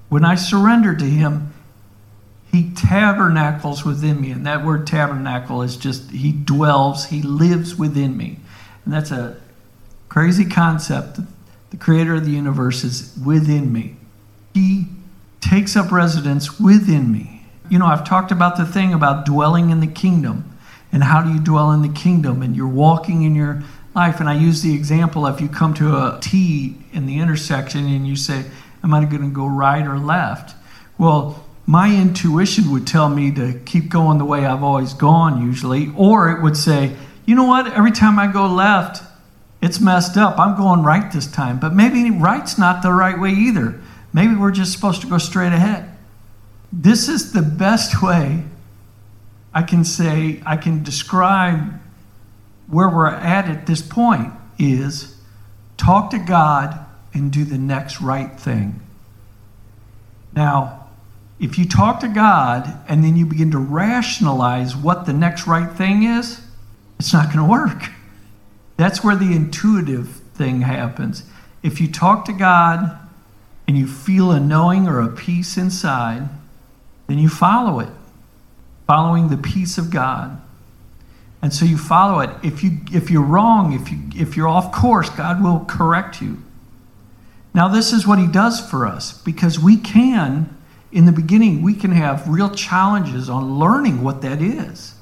when 0.09 0.25
I 0.25 0.35
surrender 0.35 0.95
to 0.95 1.05
Him, 1.05 1.53
He 2.53 2.71
tabernacles 2.75 3.85
within 3.85 4.21
me. 4.21 4.31
And 4.31 4.47
that 4.47 4.65
word 4.65 4.87
tabernacle 4.87 5.62
is 5.62 5.77
just, 5.77 6.11
He 6.11 6.33
dwells, 6.33 7.07
He 7.07 7.23
lives 7.23 7.77
within 7.77 8.17
me. 8.17 8.38
And 8.85 8.93
that's 8.93 9.11
a 9.11 9.38
crazy 10.09 10.45
concept. 10.45 11.21
The 11.71 11.77
Creator 11.77 12.17
of 12.17 12.25
the 12.25 12.31
universe 12.31 12.85
is 12.85 13.15
within 13.25 13.73
me. 13.73 13.97
He 14.55 14.87
takes 15.41 15.77
up 15.77 15.93
residence 15.93 16.59
within 16.59 17.11
me. 17.12 17.38
You 17.68 17.78
know, 17.78 17.87
I've 17.87 18.04
talked 18.04 18.32
about 18.32 18.56
the 18.56 18.66
thing 18.66 18.94
about 18.94 19.26
dwelling 19.26 19.70
in 19.70 19.80
the 19.80 19.87
kingdom. 19.87 20.56
And 20.90 21.04
how 21.04 21.22
do 21.22 21.32
you 21.32 21.40
dwell 21.40 21.70
in 21.72 21.82
the 21.82 21.88
kingdom? 21.88 22.42
And 22.42 22.56
you're 22.56 22.66
walking 22.66 23.22
in 23.22 23.34
your 23.34 23.62
life. 23.94 24.20
And 24.20 24.28
I 24.28 24.38
use 24.38 24.62
the 24.62 24.75
example 24.75 25.26
if 25.26 25.40
you 25.40 25.48
come 25.48 25.75
to 25.75 25.96
a 25.96 26.18
T 26.20 26.76
in 26.92 27.06
the 27.06 27.18
intersection 27.18 27.87
and 27.87 28.06
you 28.06 28.16
say, 28.16 28.44
Am 28.82 28.94
I 28.94 29.04
going 29.04 29.22
to 29.22 29.28
go 29.28 29.46
right 29.46 29.87
or 29.87 29.98
left? 29.98 30.54
Well, 30.98 31.44
my 31.66 31.94
intuition 31.94 32.70
would 32.70 32.87
tell 32.87 33.10
me 33.10 33.30
to 33.32 33.60
keep 33.66 33.90
going 33.90 34.18
the 34.18 34.25
way 34.25 34.46
I've 34.46 34.62
always 34.62 34.94
gone, 34.94 35.44
usually, 35.44 35.92
or 35.96 36.30
it 36.30 36.42
would 36.42 36.56
say, 36.56 36.96
you 37.26 37.34
know 37.34 37.44
what? 37.44 37.66
Every 37.66 37.90
time 37.90 38.18
I 38.18 38.32
go 38.32 38.46
left, 38.46 39.02
it's 39.60 39.80
messed 39.80 40.16
up. 40.16 40.38
I'm 40.38 40.56
going 40.56 40.82
right 40.82 41.12
this 41.12 41.26
time. 41.26 41.58
But 41.58 41.75
maybe 41.75 42.10
right's 42.10 42.56
not 42.56 42.82
the 42.82 42.92
right 42.92 43.20
way 43.20 43.32
either. 43.32 43.80
Maybe 44.14 44.34
we're 44.34 44.52
just 44.52 44.72
supposed 44.72 45.02
to 45.02 45.08
go 45.08 45.18
straight 45.18 45.52
ahead. 45.52 45.94
This 46.72 47.08
is 47.08 47.32
the 47.32 47.42
best 47.42 48.02
way 48.02 48.44
I 49.54 49.62
can 49.62 49.84
say, 49.84 50.42
I 50.44 50.56
can 50.56 50.82
describe 50.82 51.80
where 52.66 52.88
we're 52.88 53.06
at 53.06 53.48
at 53.48 53.66
this 53.66 53.80
point 53.80 54.32
is 54.58 55.16
talk 55.76 56.10
to 56.10 56.18
God 56.18 56.78
and 57.14 57.32
do 57.32 57.44
the 57.44 57.58
next 57.58 58.00
right 58.00 58.38
thing. 58.38 58.80
Now, 60.34 60.88
if 61.40 61.58
you 61.58 61.66
talk 61.66 62.00
to 62.00 62.08
God 62.08 62.78
and 62.88 63.02
then 63.02 63.16
you 63.16 63.25
begin 63.25 63.50
to 63.52 63.58
rationalize 63.58 64.76
what 64.76 65.06
the 65.06 65.12
next 65.12 65.46
right 65.46 65.70
thing 65.70 66.02
is, 66.02 66.40
it's 66.98 67.12
not 67.12 67.26
going 67.26 67.38
to 67.38 67.50
work. 67.50 67.90
That's 68.76 69.02
where 69.02 69.16
the 69.16 69.34
intuitive 69.34 70.08
thing 70.34 70.62
happens. 70.62 71.25
If 71.62 71.80
you 71.80 71.88
talk 71.88 72.25
to 72.26 72.32
God 72.32 72.98
and 73.66 73.78
you 73.78 73.87
feel 73.87 74.30
a 74.30 74.40
knowing 74.40 74.87
or 74.87 75.00
a 75.00 75.08
peace 75.08 75.56
inside, 75.56 76.28
then 77.09 77.19
you 77.19 77.29
follow 77.29 77.81
it, 77.81 77.88
following 78.87 79.29
the 79.29 79.37
peace 79.37 79.79
of 79.79 79.91
God. 79.91 80.41
And 81.43 81.53
so 81.53 81.65
you 81.65 81.79
follow 81.79 82.21
it. 82.21 82.31
If 82.43 82.62
you 82.62 82.79
if 82.93 83.11
you're 83.11 83.23
wrong, 83.23 83.73
if 83.73 83.91
you 83.91 83.99
if 84.15 84.37
you're 84.37 84.49
off 84.49 84.73
course, 84.73 85.11
God 85.11 85.43
will 85.43 85.65
correct 85.67 86.21
you. 86.21 86.43
Now 87.55 87.69
this 87.69 87.93
is 87.93 88.07
what 88.07 88.19
he 88.19 88.27
does 88.27 88.61
for 88.61 88.87
us 88.87 89.21
because 89.23 89.59
we 89.59 89.77
can 89.77 90.55
in 90.91 91.07
the 91.07 91.12
beginning 91.12 91.62
we 91.62 91.75
can 91.75 91.93
have 91.93 92.29
real 92.29 92.50
challenges 92.50 93.29
on 93.29 93.59
learning 93.59 94.03
what 94.03 94.23
that 94.23 94.41
is. 94.43 94.95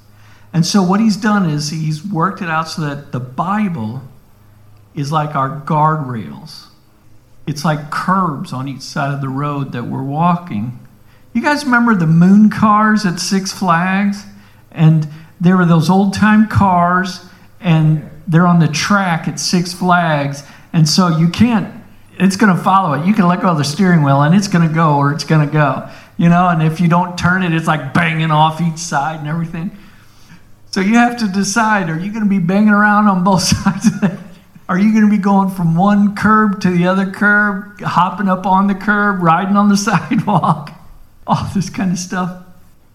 And 0.53 0.65
so 0.65 0.83
what 0.83 1.01
he's 1.01 1.17
done 1.17 1.49
is 1.49 1.71
he's 1.71 2.05
worked 2.05 2.41
it 2.41 2.49
out 2.49 2.69
so 2.69 2.83
that 2.83 3.13
the 3.13 3.21
Bible 3.21 4.03
is 4.95 5.13
like 5.13 5.35
our 5.35 5.61
guardrails. 5.61 6.67
It's 7.47 7.65
like 7.65 7.91
curbs 7.91 8.53
on 8.53 8.67
each 8.67 8.81
side 8.81 9.13
of 9.13 9.21
the 9.21 9.29
road 9.29 9.73
that 9.73 9.85
we're 9.85 10.03
walking. 10.03 10.79
You 11.37 11.43
guys 11.43 11.66
remember 11.66 11.95
the 11.95 12.07
moon 12.07 12.49
cars 12.49 13.05
at 13.05 13.21
Six 13.21 13.52
Flags? 13.52 14.25
And 14.73 15.07
there 15.38 15.59
were 15.59 15.66
those 15.66 15.90
old 15.90 16.14
time 16.14 16.49
cars, 16.49 17.21
and 17.61 18.09
they're 18.26 18.47
on 18.47 18.59
the 18.59 18.69
track 18.69 19.28
at 19.28 19.38
Six 19.38 19.75
Flags. 19.75 20.45
And 20.73 20.88
so 20.88 21.09
you 21.09 21.28
can't, 21.28 21.75
it's 22.19 22.37
going 22.37 22.57
to 22.57 22.62
follow 22.62 22.95
it. 22.95 23.07
You 23.07 23.12
can 23.12 23.28
let 23.28 23.43
go 23.43 23.49
of 23.49 23.59
the 23.59 23.64
steering 23.64 24.02
wheel, 24.02 24.23
and 24.23 24.35
it's 24.35 24.49
going 24.49 24.66
to 24.66 24.75
go 24.75 24.97
or 24.97 25.12
it's 25.12 25.25
going 25.25 25.47
to 25.47 25.52
go. 25.52 25.90
You 26.16 26.31
know, 26.31 26.49
and 26.49 26.62
if 26.62 26.81
you 26.81 26.88
don't 26.88 27.19
turn 27.19 27.43
it, 27.43 27.52
it's 27.52 27.66
like 27.66 27.93
banging 27.93 28.31
off 28.31 28.62
each 28.62 28.78
side 28.78 29.21
and 29.21 29.28
everything. 29.28 29.76
So 30.71 30.81
you 30.81 30.95
have 30.95 31.19
to 31.19 31.28
decide 31.28 31.90
are 31.90 31.99
you 31.99 32.12
going 32.12 32.25
to 32.25 32.31
be 32.31 32.38
banging 32.38 32.71
around 32.71 33.09
on 33.09 33.25
both 33.25 33.43
sides 33.43 33.88
of? 34.02 34.19
Are 34.71 34.78
you 34.78 34.90
going 34.90 35.05
to 35.05 35.14
be 35.14 35.23
going 35.23 35.50
from 35.50 35.76
one 35.76 36.16
curb 36.16 36.62
to 36.62 36.71
the 36.71 36.87
other 36.87 37.11
curb, 37.11 37.78
hopping 37.83 38.26
up 38.26 38.47
on 38.47 38.69
the 38.69 38.75
curb, 38.75 39.23
riding 39.23 39.57
on 39.57 39.69
the 39.69 39.76
sidewalk, 39.76 40.73
all 41.26 41.47
this 41.54 41.71
kind 41.71 41.92
of 41.92 41.99
stuff? 41.99 42.45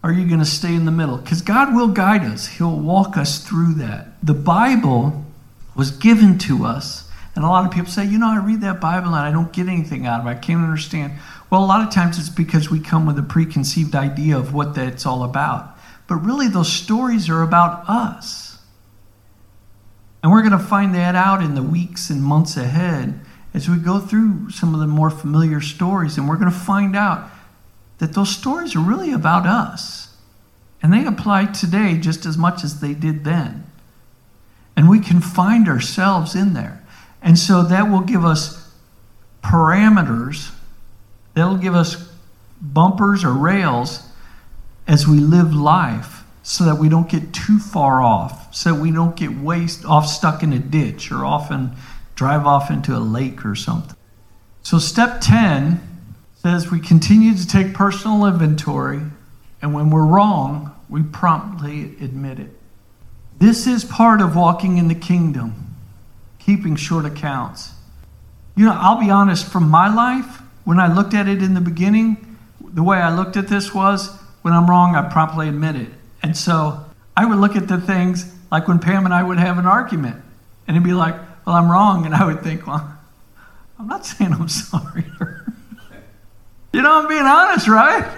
Are 0.04 0.12
you 0.12 0.28
going 0.28 0.40
to 0.40 0.46
stay 0.46 0.74
in 0.74 0.86
the 0.86 0.92
middle? 0.92 1.18
Because 1.18 1.42
God 1.42 1.76
will 1.76 1.90
guide 1.90 2.24
us, 2.24 2.48
He'll 2.48 2.80
walk 2.80 3.18
us 3.18 3.46
through 3.46 3.76
that. 3.76 4.08
The 4.24 4.34
Bible 4.34 5.26
was 5.76 5.92
given 5.92 6.38
to 6.40 6.66
us. 6.66 7.08
And 7.36 7.46
a 7.46 7.48
lot 7.48 7.66
of 7.66 7.72
people 7.72 7.90
say, 7.90 8.06
you 8.06 8.18
know, 8.18 8.28
I 8.28 8.44
read 8.44 8.62
that 8.62 8.82
Bible 8.82 9.08
and 9.08 9.16
I 9.16 9.32
don't 9.32 9.54
get 9.54 9.68
anything 9.68 10.06
out 10.06 10.20
of 10.20 10.28
it. 10.28 10.30
I 10.30 10.36
can't 10.36 10.62
understand. 10.62 11.14
Well, 11.50 11.64
a 11.64 11.66
lot 11.66 11.86
of 11.88 11.94
times 11.94 12.20
it's 12.20 12.30
because 12.30 12.70
we 12.70 12.80
come 12.80 13.06
with 13.06 13.18
a 13.18 13.24
preconceived 13.24 13.96
idea 13.96 14.38
of 14.38 14.54
what 14.54 14.76
that's 14.76 15.06
all 15.06 15.24
about. 15.24 15.78
But 16.08 16.16
really, 16.16 16.50
those 16.50 16.72
stories 16.72 17.30
are 17.30 17.42
about 17.42 17.88
us. 17.88 18.60
And 20.22 20.32
we're 20.32 20.42
going 20.42 20.52
to 20.52 20.60
find 20.60 20.94
that 20.94 21.16
out 21.16 21.42
in 21.42 21.56
the 21.56 21.64
weeks 21.64 22.10
and 22.10 22.22
months 22.22 22.58
ahead 22.58 23.20
as 23.54 23.70
we 23.70 23.78
go 23.78 24.00
through 24.00 24.50
some 24.50 24.74
of 24.74 24.82
the 24.82 24.88
more 24.88 25.10
familiar 25.10 25.62
stories. 25.62 26.18
And 26.18 26.28
we're 26.28 26.36
going 26.36 26.52
to 26.52 26.58
find 26.58 26.96
out 26.96 27.30
that 28.02 28.14
those 28.14 28.36
stories 28.36 28.76
are 28.76 28.80
really 28.80 29.14
about 29.14 29.46
us. 29.46 30.18
And 30.82 30.92
they 30.92 31.06
apply 31.06 31.46
today 31.46 32.00
just 32.00 32.26
as 32.26 32.36
much 32.36 32.64
as 32.64 32.80
they 32.80 32.96
did 32.96 33.24
then. 33.24 33.64
And 34.76 34.90
we 34.90 35.00
can 35.00 35.22
find 35.22 35.68
ourselves 35.68 36.34
in 36.34 36.56
there. 36.56 36.84
And 37.22 37.38
so 37.38 37.62
that 37.62 37.92
will 37.92 38.02
give 38.02 38.26
us 38.26 38.74
parameters, 39.44 40.52
that'll 41.36 41.58
give 41.58 41.76
us 41.76 42.12
bumpers 42.60 43.24
or 43.24 43.34
rails 43.34 44.02
as 44.88 45.08
we 45.08 45.20
live 45.20 45.54
life 45.54 46.24
so 46.42 46.64
that 46.64 46.80
we 46.80 46.90
don't 46.90 47.08
get 47.08 47.32
too 47.32 47.60
far 47.60 48.02
off, 48.02 48.54
so 48.54 48.74
we 48.74 48.90
don't 48.90 49.16
get 49.16 49.38
waste 49.38 49.86
off 49.86 50.08
stuck 50.08 50.42
in 50.42 50.54
a 50.54 50.60
ditch 50.60 51.12
or 51.12 51.24
often 51.24 51.76
drive 52.16 52.48
off 52.48 52.72
into 52.72 52.98
a 52.98 53.00
lake 53.00 53.46
or 53.46 53.54
something. 53.54 53.96
So 54.64 54.80
step 54.80 55.22
10 55.22 55.91
says 56.42 56.72
we 56.72 56.80
continue 56.80 57.36
to 57.36 57.48
take 57.48 57.72
personal 57.74 58.26
inventory, 58.26 59.02
and 59.62 59.76
when 59.76 59.92
we're 59.92 60.06
wrong, 60.06 60.76
we 60.90 61.04
promptly 61.04 61.84
admit 62.02 62.40
it. 62.40 62.50
This 63.38 63.68
is 63.68 63.86
part 63.86 64.22
of 64.22 64.36
walking 64.36 64.80
in 64.80 64.88
the 64.88 64.96
kingdom, 64.96 65.76
keeping 66.40 66.76
short 66.76 67.06
accounts. 67.06 67.74
You 68.56 68.66
know, 68.66 68.76
I'll 68.76 69.00
be 69.00 69.12
honest, 69.12 69.52
from 69.52 69.70
my 69.70 69.94
life, 69.94 70.42
when 70.64 70.80
I 70.80 70.92
looked 70.92 71.14
at 71.14 71.28
it 71.28 71.44
in 71.44 71.54
the 71.54 71.62
beginning, 71.62 72.38
the 72.60 72.82
way 72.82 72.98
I 72.98 73.16
looked 73.16 73.38
at 73.38 73.48
this 73.48 73.74
was 73.74 74.10
when 74.42 74.54
I'm 74.54 74.68
wrong, 74.68 74.96
I 74.96 75.08
promptly 75.10 75.48
admit 75.48 75.76
it. 75.76 75.90
And 76.24 76.36
so 76.36 76.84
I 77.16 77.26
would 77.26 77.38
look 77.38 77.56
at 77.56 77.68
the 77.68 77.80
things 77.80 78.34
like 78.52 78.68
when 78.68 78.80
Pam 78.80 79.06
and 79.06 79.14
I 79.14 79.22
would 79.22 79.38
have 79.38 79.60
an 79.60 79.68
argument, 79.68 80.16
and 80.68 80.76
it'd 80.76 80.84
be 80.84 80.94
like, 80.94 81.16
well, 81.46 81.56
I'm 81.56 81.70
wrong. 81.70 82.08
And 82.08 82.16
I 82.16 82.26
would 82.26 82.42
think, 82.42 82.66
well, 82.66 82.98
I'm 83.80 83.88
not 83.88 84.08
saying 84.08 84.34
I'm 84.34 84.50
sorry. 84.50 85.06
You 86.74 86.82
know, 86.82 87.02
I'm 87.02 87.08
being 87.08 87.22
honest, 87.22 87.68
right? 87.68 88.10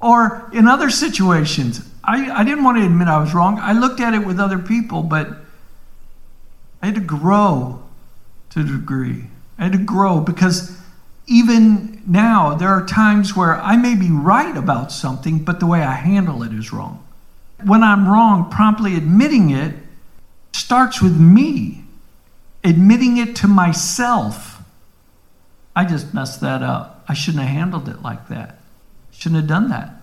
Or 0.00 0.50
in 0.52 0.66
other 0.66 0.90
situations, 0.90 1.88
I, 2.02 2.30
I 2.30 2.44
didn't 2.44 2.64
want 2.64 2.78
to 2.78 2.84
admit 2.84 3.08
I 3.08 3.18
was 3.20 3.34
wrong. 3.34 3.58
I 3.58 3.72
looked 3.72 4.00
at 4.00 4.14
it 4.14 4.26
with 4.26 4.40
other 4.40 4.58
people, 4.58 5.02
but 5.02 5.28
I 6.82 6.86
had 6.86 6.94
to 6.94 7.00
grow 7.00 7.82
to 8.50 8.60
a 8.60 8.64
degree. 8.64 9.24
I 9.58 9.64
had 9.64 9.72
to 9.72 9.78
grow 9.78 10.20
because 10.20 10.78
even 11.26 12.02
now, 12.06 12.54
there 12.54 12.70
are 12.70 12.86
times 12.86 13.36
where 13.36 13.60
I 13.60 13.76
may 13.76 13.94
be 13.94 14.10
right 14.10 14.56
about 14.56 14.90
something, 14.90 15.40
but 15.40 15.60
the 15.60 15.66
way 15.66 15.82
I 15.82 15.92
handle 15.92 16.42
it 16.42 16.54
is 16.54 16.72
wrong. 16.72 17.04
When 17.64 17.82
I'm 17.82 18.08
wrong, 18.08 18.50
promptly 18.50 18.96
admitting 18.96 19.50
it 19.50 19.74
starts 20.52 21.02
with 21.02 21.18
me, 21.18 21.84
admitting 22.64 23.18
it 23.18 23.36
to 23.36 23.48
myself. 23.48 24.57
I 25.78 25.84
just 25.84 26.12
messed 26.12 26.40
that 26.40 26.60
up. 26.60 27.04
I 27.06 27.14
shouldn't 27.14 27.44
have 27.44 27.52
handled 27.52 27.88
it 27.88 28.02
like 28.02 28.26
that. 28.30 28.58
Shouldn't 29.12 29.42
have 29.42 29.48
done 29.48 29.68
that. 29.68 30.02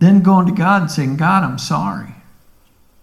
Then 0.00 0.24
going 0.24 0.46
to 0.46 0.52
God 0.52 0.82
and 0.82 0.90
saying, 0.90 1.18
God, 1.18 1.44
I'm 1.44 1.56
sorry. 1.56 2.16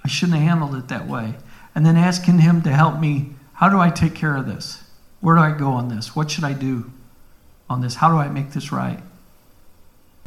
I 0.04 0.10
shouldn't 0.10 0.38
have 0.38 0.46
handled 0.46 0.76
it 0.76 0.90
that 0.90 1.08
way. 1.08 1.36
And 1.74 1.86
then 1.86 1.96
asking 1.96 2.40
Him 2.40 2.64
to 2.64 2.72
help 2.72 3.00
me. 3.00 3.30
How 3.54 3.70
do 3.70 3.80
I 3.80 3.92
take 3.92 4.14
care 4.14 4.36
of 4.36 4.46
this? 4.46 4.84
Where 5.22 5.38
do 5.38 5.42
I 5.42 5.58
go 5.58 5.70
on 5.70 5.88
this? 5.88 6.18
What 6.18 6.30
should 6.32 6.44
I 6.44 6.52
do 6.52 6.92
on 7.70 7.80
this? 7.80 7.96
How 7.96 8.12
do 8.12 8.18
I 8.18 8.28
make 8.28 8.52
this 8.52 8.74
right? 8.74 9.00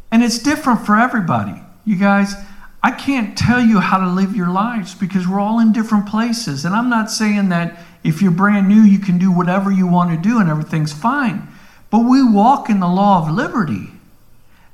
And 0.09 0.23
it's 0.23 0.39
different 0.39 0.87
for 0.87 0.97
everybody. 0.97 1.61
You 1.85 1.97
guys, 1.97 2.33
I 2.81 2.89
can't 2.89 3.37
tell 3.37 3.61
you 3.61 3.79
how 3.79 3.99
to 3.99 4.07
live 4.07 4.35
your 4.35 4.49
lives 4.49 4.95
because 4.95 5.27
we're 5.27 5.39
all 5.39 5.59
in 5.59 5.71
different 5.71 6.07
places. 6.07 6.65
And 6.65 6.73
I'm 6.73 6.89
not 6.89 7.11
saying 7.11 7.49
that 7.49 7.77
if 8.03 8.21
you're 8.21 8.31
brand 8.31 8.67
new, 8.67 8.81
you 8.81 8.99
can 8.99 9.17
do 9.17 9.31
whatever 9.31 9.71
you 9.71 9.87
want 9.87 10.11
to 10.11 10.17
do 10.17 10.39
and 10.39 10.49
everything's 10.49 10.93
fine. 10.93 11.47
But 11.89 11.99
we 11.99 12.23
walk 12.23 12.69
in 12.69 12.79
the 12.79 12.87
law 12.87 13.21
of 13.21 13.33
liberty. 13.33 13.89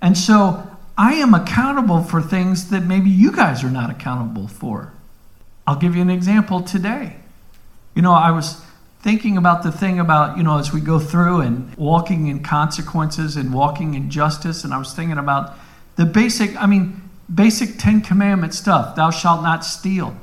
And 0.02 0.18
so 0.18 0.68
I 0.98 1.14
am 1.14 1.34
accountable 1.34 2.04
for 2.04 2.22
things 2.22 2.70
that 2.70 2.86
maybe 2.86 3.10
you 3.10 3.32
guys 3.32 3.64
are 3.64 3.70
not 3.70 3.90
accountable 3.90 4.48
for. 4.48 4.94
I'll 5.68 5.76
give 5.76 5.96
you 5.96 6.02
an 6.02 6.10
example 6.10 6.62
today. 6.62 7.18
You 7.94 8.02
know, 8.02 8.14
I 8.14 8.32
was 8.32 8.62
thinking 9.02 9.38
about 9.38 9.64
the 9.64 9.72
thing 9.72 10.00
about, 10.00 10.38
you 10.38 10.44
know, 10.44 10.58
as 10.58 10.74
we 10.74 10.82
go 10.82 11.00
through 11.00 11.42
and 11.42 11.74
walking 11.76 12.28
in 12.28 12.42
consequences 12.44 13.36
and 13.36 13.54
walking 13.54 13.94
in 13.94 14.10
justice, 14.10 14.64
and 14.64 14.74
I 14.74 14.78
was 14.78 14.94
thinking 14.94 15.18
about 15.18 15.58
the 15.96 16.06
basic, 16.06 16.56
I 16.62 16.66
mean, 16.66 17.02
basic 17.34 17.78
Ten 17.78 18.02
Commandment 18.02 18.54
stuff 18.54 18.96
thou 18.96 19.12
shalt 19.12 19.44
not 19.44 19.64
steal. 19.64 20.16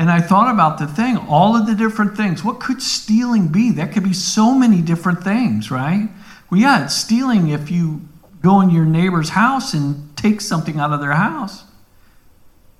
And 0.00 0.10
I 0.10 0.22
thought 0.22 0.50
about 0.50 0.78
the 0.78 0.86
thing, 0.86 1.18
all 1.18 1.54
of 1.54 1.66
the 1.66 1.74
different 1.74 2.16
things. 2.16 2.42
What 2.42 2.58
could 2.58 2.80
stealing 2.80 3.48
be? 3.48 3.72
That 3.72 3.92
could 3.92 4.02
be 4.02 4.14
so 4.14 4.54
many 4.54 4.80
different 4.80 5.22
things, 5.22 5.70
right? 5.70 6.08
Well, 6.48 6.58
yeah, 6.58 6.84
it's 6.84 6.96
stealing 6.96 7.50
if 7.50 7.70
you 7.70 8.00
go 8.40 8.62
in 8.62 8.70
your 8.70 8.86
neighbor's 8.86 9.28
house 9.28 9.74
and 9.74 10.16
take 10.16 10.40
something 10.40 10.80
out 10.80 10.94
of 10.94 11.00
their 11.00 11.12
house. 11.12 11.64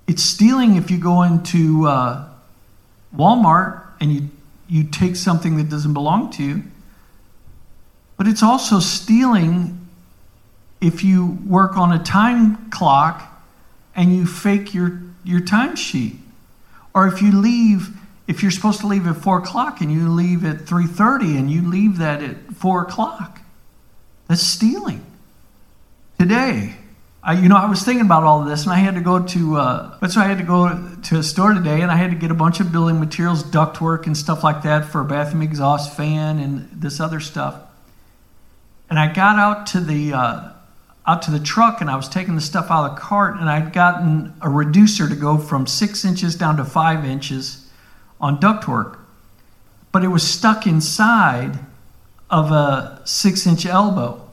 It's 0.06 0.22
stealing 0.22 0.76
if 0.76 0.90
you 0.90 0.96
go 0.96 1.20
into 1.22 1.86
uh, 1.86 2.26
Walmart 3.14 3.82
and 4.00 4.10
you, 4.14 4.30
you 4.66 4.84
take 4.84 5.14
something 5.14 5.58
that 5.58 5.68
doesn't 5.68 5.92
belong 5.92 6.30
to 6.30 6.42
you. 6.42 6.62
But 8.16 8.28
it's 8.28 8.42
also 8.42 8.80
stealing 8.80 9.86
if 10.80 11.04
you 11.04 11.38
work 11.46 11.76
on 11.76 11.92
a 11.92 12.02
time 12.02 12.70
clock 12.70 13.44
and 13.94 14.16
you 14.16 14.24
fake 14.24 14.72
your, 14.72 15.02
your 15.22 15.40
timesheet. 15.40 16.16
Or 16.94 17.06
if 17.06 17.22
you 17.22 17.32
leave, 17.32 17.96
if 18.26 18.42
you're 18.42 18.50
supposed 18.50 18.80
to 18.80 18.86
leave 18.86 19.06
at 19.06 19.16
4 19.16 19.38
o'clock 19.38 19.80
and 19.80 19.92
you 19.92 20.08
leave 20.08 20.44
at 20.44 20.58
3.30 20.58 21.38
and 21.38 21.50
you 21.50 21.68
leave 21.68 21.98
that 21.98 22.22
at 22.22 22.36
4 22.54 22.82
o'clock, 22.82 23.40
that's 24.28 24.42
stealing. 24.42 25.04
Today, 26.18 26.76
I, 27.22 27.34
you 27.34 27.48
know, 27.48 27.56
I 27.56 27.66
was 27.66 27.82
thinking 27.82 28.04
about 28.04 28.22
all 28.22 28.42
of 28.42 28.48
this, 28.48 28.64
and 28.64 28.72
I 28.72 28.76
had 28.76 28.94
to 28.94 29.00
go 29.02 29.22
to. 29.22 29.56
Uh, 29.56 29.98
that's 30.00 30.16
why 30.16 30.24
I 30.24 30.28
had 30.28 30.38
to 30.38 30.44
go 30.44 30.88
to 31.02 31.18
a 31.18 31.22
store 31.22 31.52
today, 31.52 31.82
and 31.82 31.90
I 31.90 31.96
had 31.96 32.10
to 32.10 32.16
get 32.16 32.30
a 32.30 32.34
bunch 32.34 32.60
of 32.60 32.72
building 32.72 32.98
materials, 32.98 33.42
ductwork, 33.42 34.06
and 34.06 34.16
stuff 34.16 34.42
like 34.42 34.62
that 34.62 34.86
for 34.86 35.02
a 35.02 35.04
bathroom 35.04 35.42
exhaust 35.42 35.94
fan 35.94 36.38
and 36.38 36.68
this 36.72 36.98
other 36.98 37.20
stuff. 37.20 37.56
And 38.88 38.98
I 38.98 39.12
got 39.12 39.38
out 39.38 39.66
to 39.68 39.80
the 39.80 40.14
uh, 40.14 40.52
out 41.10 41.22
to 41.22 41.32
the 41.32 41.40
truck, 41.40 41.80
and 41.80 41.90
I 41.90 41.96
was 41.96 42.08
taking 42.08 42.36
the 42.36 42.40
stuff 42.40 42.70
out 42.70 42.88
of 42.88 42.94
the 42.94 43.00
cart, 43.00 43.40
and 43.40 43.50
I'd 43.50 43.72
gotten 43.72 44.32
a 44.40 44.48
reducer 44.48 45.08
to 45.08 45.16
go 45.16 45.38
from 45.38 45.66
six 45.66 46.04
inches 46.04 46.36
down 46.36 46.56
to 46.58 46.64
five 46.64 47.04
inches 47.04 47.68
on 48.20 48.38
ductwork, 48.38 48.96
but 49.90 50.04
it 50.04 50.08
was 50.08 50.22
stuck 50.22 50.68
inside 50.68 51.58
of 52.30 52.52
a 52.52 53.02
six-inch 53.04 53.66
elbow 53.66 54.24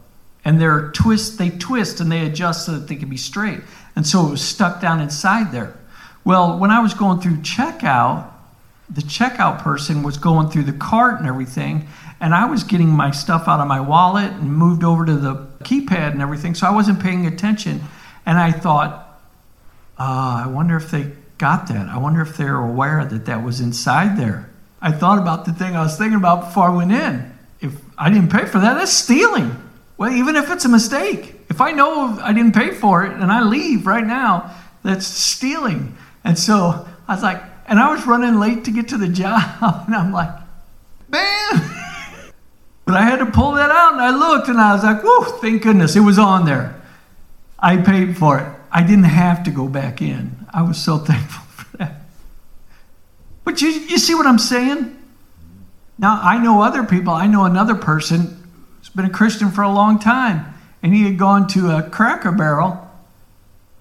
and 0.46 0.62
they're 0.62 0.92
twist 0.92 1.40
they 1.40 1.50
twist 1.50 2.00
and 2.00 2.12
they 2.12 2.24
adjust 2.24 2.68
so 2.68 2.74
that 2.74 2.88
they 2.88 2.96
can 2.96 3.10
be 3.10 3.18
straight. 3.18 3.60
And 3.96 4.06
so 4.06 4.28
it 4.28 4.30
was 4.30 4.42
stuck 4.42 4.80
down 4.80 5.02
inside 5.02 5.52
there. 5.52 5.76
Well 6.24 6.60
when 6.60 6.70
i 6.70 6.80
was 6.80 6.94
going 6.94 7.22
through 7.22 7.38
checkout 7.38 8.32
the 8.90 9.02
checkout 9.02 9.64
person 9.64 10.04
was 10.04 10.18
going 10.18 10.50
through 10.50 10.64
the 10.64 10.74
cart 10.74 11.20
and 11.20 11.28
everything 11.28 11.88
and 12.20 12.34
i 12.34 12.46
was 12.46 12.64
getting 12.64 12.90
my 12.90 13.12
stuff 13.12 13.48
out 13.48 13.60
of 13.60 13.68
my 13.68 13.80
wallet 13.80 14.32
and 14.32 14.54
moved 14.54 14.84
over 14.84 15.06
to 15.06 15.16
the 15.16 15.36
keypad 15.60 16.12
and 16.12 16.22
everything 16.22 16.54
so 16.56 16.68
i 16.68 16.72
wasn't 16.72 17.00
paying 17.00 17.26
attention 17.26 17.82
and 18.26 18.38
i 18.38 18.52
thought 18.52 19.22
uh, 20.00 20.44
i 20.46 20.48
wonder 20.48 20.76
if 20.76 20.92
they 20.92 21.12
got 21.38 21.68
that 21.68 21.88
i 21.90 21.98
wonder 21.98 22.22
if 22.22 22.38
they're 22.38 22.60
aware 22.60 23.06
that 23.06 23.26
that 23.26 23.44
was 23.44 23.60
inside 23.60 24.18
there 24.18 24.50
i 24.82 24.92
thought 24.92 25.18
about 25.18 25.46
the 25.46 25.54
thing 25.54 25.76
i 25.76 25.82
was 25.82 25.98
thinking 25.98 26.18
about 26.18 26.46
before 26.46 26.70
i 26.70 26.76
went 26.76 26.92
in 26.92 27.32
if 27.62 27.74
i 27.98 28.10
didn't 28.10 28.32
pay 28.32 28.46
for 28.46 28.60
that 28.60 28.76
that's 28.76 28.92
stealing 28.92 29.56
well, 29.98 30.14
even 30.14 30.36
if 30.36 30.52
it's 30.52 30.64
a 30.66 30.70
mistake, 30.70 31.36
if 31.50 31.60
I 31.60 31.72
know 31.72 32.20
I 32.22 32.32
didn't 32.32 32.54
pay 32.54 32.72
for 32.72 33.04
it 33.04 33.14
and 33.14 33.32
I 33.32 33.42
leave 33.42 33.88
right 33.88 34.06
now, 34.06 34.56
that's 34.84 35.08
stealing. 35.08 35.98
And 36.24 36.38
so 36.38 36.88
I 37.08 37.16
was 37.16 37.24
like, 37.24 37.42
and 37.66 37.80
I 37.80 37.92
was 37.92 38.06
running 38.06 38.40
late 38.40 38.66
to 38.66 38.72
get 38.72 38.90
to 38.90 38.98
the 38.98 39.08
job, 39.24 39.86
and 39.88 39.96
I'm 39.96 40.12
like, 40.12 40.30
man. 41.10 41.77
But 42.88 42.96
I 42.96 43.02
had 43.02 43.20
to 43.20 43.26
pull 43.26 43.52
that 43.52 43.70
out, 43.70 43.94
and 43.94 44.02
I 44.02 44.12
looked, 44.12 44.48
and 44.48 44.60
I 44.60 44.74
was 44.74 44.82
like, 44.82 45.02
whoa, 45.04 45.26
thank 45.40 45.62
goodness 45.62 45.98
it 45.98 46.00
was 46.00 46.18
on 46.18 46.46
there. 46.46 46.82
I 47.60 47.76
paid 47.76 48.18
for 48.18 48.40
it. 48.40 48.48
I 48.72 48.82
didn't 48.82 49.04
have 49.04 49.44
to 49.44 49.52
go 49.52 49.68
back 49.68 50.02
in. 50.02 50.48
I 50.54 50.62
was 50.62 50.82
so 50.82 50.98
thankful 50.98 51.46
for 51.48 51.78
that. 51.78 52.02
But 53.44 53.62
you, 53.62 53.68
you 53.68 53.98
see 53.98 54.16
what 54.16 54.26
I'm 54.26 54.40
saying? 54.40 54.98
Now, 55.98 56.20
I 56.24 56.42
know 56.42 56.62
other 56.62 56.84
people. 56.84 57.12
I 57.12 57.28
know 57.28 57.44
another 57.44 57.76
person 57.76 58.42
who's 58.78 58.90
been 58.90 59.06
a 59.06 59.10
Christian 59.10 59.52
for 59.52 59.64
a 59.64 59.72
long 59.72 60.00
time. 60.00 60.54
And 60.82 60.94
he 60.94 61.04
had 61.04 61.18
gone 61.18 61.48
to 61.50 61.76
a 61.76 61.84
Cracker 61.84 62.32
Barrel 62.32 62.88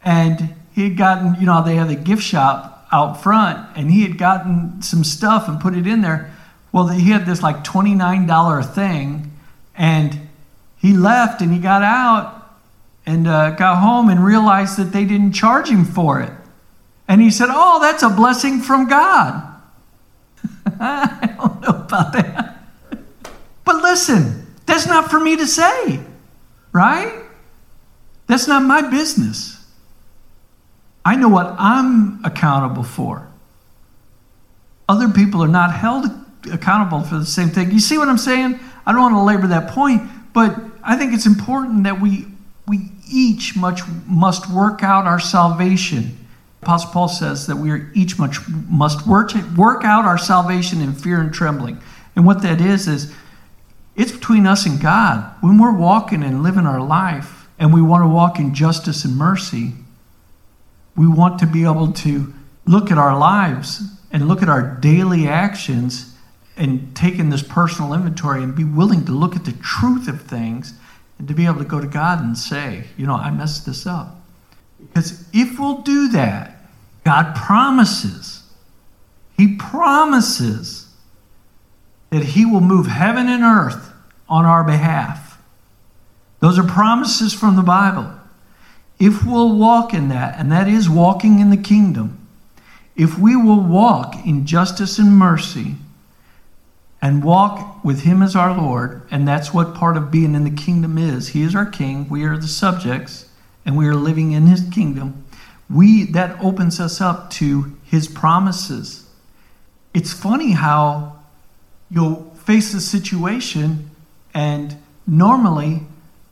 and 0.02 0.54
he 0.72 0.84
had 0.84 0.96
gotten, 0.96 1.34
you 1.38 1.46
know, 1.46 1.62
they 1.62 1.74
have 1.76 1.90
a 1.90 1.94
gift 1.94 2.22
shop 2.22 2.88
out 2.90 3.22
front 3.22 3.76
and 3.76 3.90
he 3.90 4.02
had 4.02 4.16
gotten 4.16 4.80
some 4.80 5.04
stuff 5.04 5.46
and 5.46 5.60
put 5.60 5.76
it 5.76 5.86
in 5.86 6.00
there. 6.00 6.32
Well, 6.76 6.88
he 6.88 7.10
had 7.10 7.24
this 7.24 7.42
like 7.42 7.64
$29 7.64 8.74
thing 8.74 9.32
and 9.74 10.28
he 10.76 10.92
left 10.92 11.40
and 11.40 11.50
he 11.50 11.58
got 11.58 11.82
out 11.82 12.54
and 13.06 13.26
uh, 13.26 13.52
got 13.52 13.78
home 13.78 14.10
and 14.10 14.22
realized 14.22 14.76
that 14.76 14.92
they 14.92 15.06
didn't 15.06 15.32
charge 15.32 15.70
him 15.70 15.86
for 15.86 16.20
it. 16.20 16.30
And 17.08 17.22
he 17.22 17.30
said, 17.30 17.48
Oh, 17.50 17.80
that's 17.80 18.02
a 18.02 18.10
blessing 18.10 18.60
from 18.60 18.88
God. 18.88 19.42
I 20.78 21.34
don't 21.38 21.62
know 21.62 21.68
about 21.68 22.12
that. 22.12 22.62
But 23.64 23.76
listen, 23.76 24.46
that's 24.66 24.86
not 24.86 25.10
for 25.10 25.18
me 25.18 25.34
to 25.38 25.46
say, 25.46 26.00
right? 26.72 27.22
That's 28.26 28.46
not 28.46 28.62
my 28.62 28.82
business. 28.82 29.64
I 31.06 31.16
know 31.16 31.30
what 31.30 31.56
I'm 31.58 32.22
accountable 32.22 32.82
for. 32.82 33.26
Other 34.90 35.08
people 35.08 35.42
are 35.42 35.48
not 35.48 35.72
held 35.72 36.25
accountable 36.52 37.02
for 37.02 37.18
the 37.18 37.26
same 37.26 37.48
thing. 37.48 37.70
You 37.70 37.80
see 37.80 37.98
what 37.98 38.08
I'm 38.08 38.18
saying? 38.18 38.58
I 38.86 38.92
don't 38.92 39.00
want 39.00 39.14
to 39.14 39.22
labor 39.22 39.46
that 39.48 39.70
point, 39.70 40.02
but 40.32 40.56
I 40.82 40.96
think 40.96 41.12
it's 41.12 41.26
important 41.26 41.84
that 41.84 42.00
we 42.00 42.26
we 42.66 42.90
each 43.08 43.56
much 43.56 43.82
must 44.06 44.50
work 44.50 44.82
out 44.82 45.06
our 45.06 45.20
salvation. 45.20 46.16
Apostle 46.62 46.90
Paul 46.90 47.08
says 47.08 47.46
that 47.46 47.56
we 47.56 47.70
are 47.70 47.90
each 47.94 48.18
much 48.18 48.38
must 48.48 49.06
work, 49.06 49.32
work 49.56 49.84
out 49.84 50.04
our 50.04 50.18
salvation 50.18 50.80
in 50.80 50.94
fear 50.94 51.20
and 51.20 51.32
trembling. 51.32 51.80
And 52.16 52.26
what 52.26 52.42
that 52.42 52.60
is 52.60 52.88
is 52.88 53.14
it's 53.94 54.12
between 54.12 54.46
us 54.46 54.66
and 54.66 54.80
God. 54.80 55.32
When 55.40 55.58
we're 55.58 55.76
walking 55.76 56.22
and 56.22 56.42
living 56.42 56.66
our 56.66 56.80
life 56.80 57.46
and 57.58 57.72
we 57.72 57.80
want 57.80 58.02
to 58.02 58.08
walk 58.08 58.38
in 58.38 58.52
justice 58.52 59.04
and 59.04 59.16
mercy, 59.16 59.72
we 60.96 61.06
want 61.06 61.38
to 61.38 61.46
be 61.46 61.64
able 61.64 61.92
to 61.92 62.34
look 62.66 62.90
at 62.90 62.98
our 62.98 63.16
lives 63.16 63.82
and 64.10 64.26
look 64.26 64.42
at 64.42 64.48
our 64.48 64.76
daily 64.80 65.28
actions 65.28 66.15
and 66.56 66.94
taking 66.96 67.30
this 67.30 67.42
personal 67.42 67.92
inventory 67.92 68.42
and 68.42 68.54
be 68.54 68.64
willing 68.64 69.04
to 69.04 69.12
look 69.12 69.36
at 69.36 69.44
the 69.44 69.52
truth 69.52 70.08
of 70.08 70.22
things 70.22 70.74
and 71.18 71.28
to 71.28 71.34
be 71.34 71.46
able 71.46 71.58
to 71.58 71.64
go 71.64 71.80
to 71.80 71.86
God 71.86 72.20
and 72.20 72.36
say, 72.36 72.84
you 72.96 73.06
know, 73.06 73.14
I 73.14 73.30
messed 73.30 73.66
this 73.66 73.86
up. 73.86 74.16
Because 74.80 75.28
if 75.32 75.58
we'll 75.58 75.82
do 75.82 76.08
that, 76.08 76.56
God 77.04 77.36
promises, 77.36 78.42
He 79.36 79.56
promises 79.56 80.92
that 82.10 82.22
He 82.22 82.44
will 82.44 82.60
move 82.60 82.86
heaven 82.86 83.28
and 83.28 83.42
earth 83.42 83.92
on 84.28 84.44
our 84.44 84.64
behalf. 84.64 85.40
Those 86.40 86.58
are 86.58 86.64
promises 86.64 87.32
from 87.32 87.56
the 87.56 87.62
Bible. 87.62 88.10
If 88.98 89.26
we'll 89.26 89.56
walk 89.56 89.92
in 89.92 90.08
that, 90.08 90.38
and 90.38 90.50
that 90.52 90.68
is 90.68 90.88
walking 90.88 91.40
in 91.40 91.50
the 91.50 91.56
kingdom, 91.56 92.26
if 92.94 93.18
we 93.18 93.36
will 93.36 93.60
walk 93.60 94.14
in 94.24 94.46
justice 94.46 94.98
and 94.98 95.12
mercy 95.12 95.76
and 97.06 97.22
walk 97.22 97.84
with 97.84 98.02
Him 98.02 98.20
as 98.20 98.34
our 98.34 98.52
Lord, 98.60 99.00
and 99.12 99.28
that's 99.28 99.54
what 99.54 99.76
part 99.76 99.96
of 99.96 100.10
being 100.10 100.34
in 100.34 100.42
the 100.42 100.50
kingdom 100.50 100.98
is. 100.98 101.28
He 101.28 101.42
is 101.42 101.54
our 101.54 101.64
King, 101.64 102.08
we 102.08 102.24
are 102.24 102.36
the 102.36 102.48
subjects, 102.48 103.28
and 103.64 103.76
we 103.76 103.86
are 103.86 103.94
living 103.94 104.32
in 104.32 104.48
His 104.48 104.68
kingdom. 104.74 105.24
We 105.70 106.02
that 106.06 106.36
opens 106.42 106.80
us 106.80 107.00
up 107.00 107.30
to 107.34 107.76
His 107.84 108.08
promises. 108.08 109.08
It's 109.94 110.12
funny 110.12 110.50
how 110.50 111.20
you'll 111.92 112.34
face 112.42 112.74
a 112.74 112.80
situation 112.80 113.88
and 114.34 114.76
normally 115.06 115.82